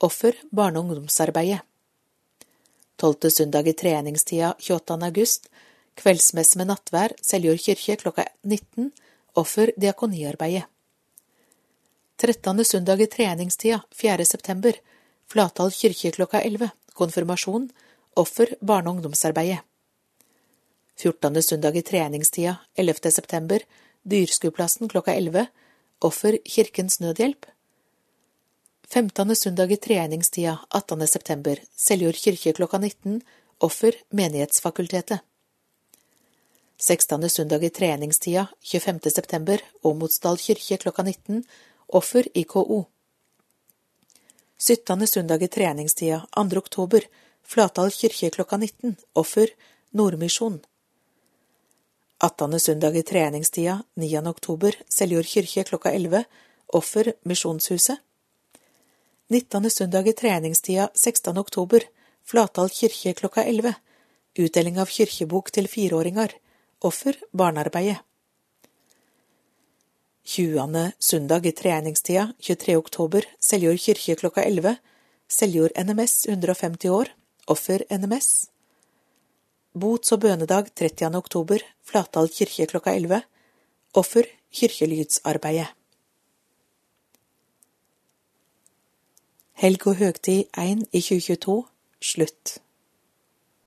offer 0.00 0.40
barne- 0.48 0.80
og 0.80 0.88
ungdomsarbeidet. 0.88 1.67
Tolvte 2.98 3.30
søndag 3.30 3.68
i 3.68 3.72
treningstida, 3.78 4.56
28. 4.58 4.96
august, 5.06 5.44
kveldsmesse 5.94 6.58
med 6.58 6.66
nattvær, 6.66 7.12
Seljord 7.22 7.60
kirke 7.62 7.94
klokka 8.00 8.24
19, 8.42 8.88
offer 9.38 9.70
diakoniarbeidet. 9.78 10.64
Trettende 12.18 12.64
søndag 12.66 12.98
i 12.98 13.06
treningstida, 13.06 13.84
4. 13.94 14.26
september, 14.26 14.80
Flatdal 15.30 15.70
kirke 15.70 16.10
klokka 16.16 16.40
11, 16.42 16.72
konfirmasjon, 16.98 17.68
offer 18.18 18.56
barne- 18.58 18.90
og 18.90 18.96
ungdomsarbeidet. 18.96 19.60
Fjortende 20.98 21.42
søndag 21.42 21.78
i 21.78 21.82
treningstida, 21.86 22.56
11. 22.74 23.12
september, 23.12 23.62
Dyrskueplassen 24.02 24.90
klokka 24.90 25.14
11, 25.14 25.46
offer 26.02 26.42
Kirkens 26.42 26.98
Nødhjelp. 26.98 27.46
Femtende 28.88 29.34
søndag 29.36 29.72
i 29.72 29.76
treningstida, 29.76 30.58
18. 30.70 31.06
september, 31.06 31.58
Seljord 31.76 32.16
kirke 32.16 32.54
klokka 32.56 32.78
19, 32.78 33.18
offer 33.60 33.98
Menighetsfakultetet. 34.16 35.20
Sekstende 36.80 37.28
søndag 37.28 37.64
i 37.64 37.68
treningstida, 37.68 38.46
25. 38.62 39.10
september, 39.10 39.60
Åmotsdal 39.82 40.40
kirke 40.40 40.78
klokka 40.80 41.04
19, 41.04 41.44
offer 42.00 42.30
IKO. 42.32 42.86
Syttende 44.56 45.06
søndag 45.06 45.44
i 45.44 45.48
treningstida, 45.48 46.22
2. 46.32 46.56
oktober, 46.56 47.04
Flatdal 47.44 47.92
kirke 47.92 48.30
klokka 48.30 48.56
19, 48.56 48.96
offer 49.12 49.52
Nordmisjon. 49.90 50.60
Attende 52.24 52.58
søndag 52.58 52.96
i 52.96 53.02
treningstida, 53.02 53.82
9. 54.00 54.26
oktober, 54.26 54.80
Seljord 54.88 55.28
kirke 55.28 55.68
klokka 55.68 55.92
11, 55.92 56.24
offer 56.72 57.12
Misjonshuset. 57.28 58.07
19. 59.30 59.70
søndag 59.70 60.06
i 60.08 60.12
treningstida, 60.12 60.88
16. 60.94 61.38
oktober, 61.38 61.84
Flatdal 62.24 62.70
kirke 62.72 63.12
klokka 63.12 63.42
11, 63.44 63.74
utdeling 64.40 64.78
av 64.80 64.88
kirkebok 64.88 65.50
til 65.52 65.68
fireåringer, 65.68 66.32
offer 66.80 67.18
barnearbeidet. 67.36 67.98
20. 70.24 70.94
søndag 70.98 71.44
i 71.44 71.52
treningstida, 71.52 72.30
23. 72.40 72.78
oktober, 72.80 73.28
Seljord 73.38 73.76
kirke 73.84 74.16
klokka 74.16 74.48
11, 74.48 74.78
Seljord 75.28 75.76
NMS 75.76 76.24
150 76.24 76.88
år, 76.88 77.12
offer 77.52 77.84
NMS. 77.92 78.48
Bots- 79.76 80.16
og 80.16 80.24
bønedag 80.24 80.72
30. 80.72 81.12
oktober, 81.20 81.60
Flatdal 81.84 82.32
kirke 82.32 82.72
klokka 82.72 82.96
11, 82.96 83.26
offer 83.92 84.24
kirkelydsarbeidet. 84.48 85.74
Helg 89.58 89.86
og 89.90 89.96
høgtid 89.98 90.44
1 90.54 90.84
i 90.94 91.00
2022 91.02 91.54
slutt. 91.98 92.50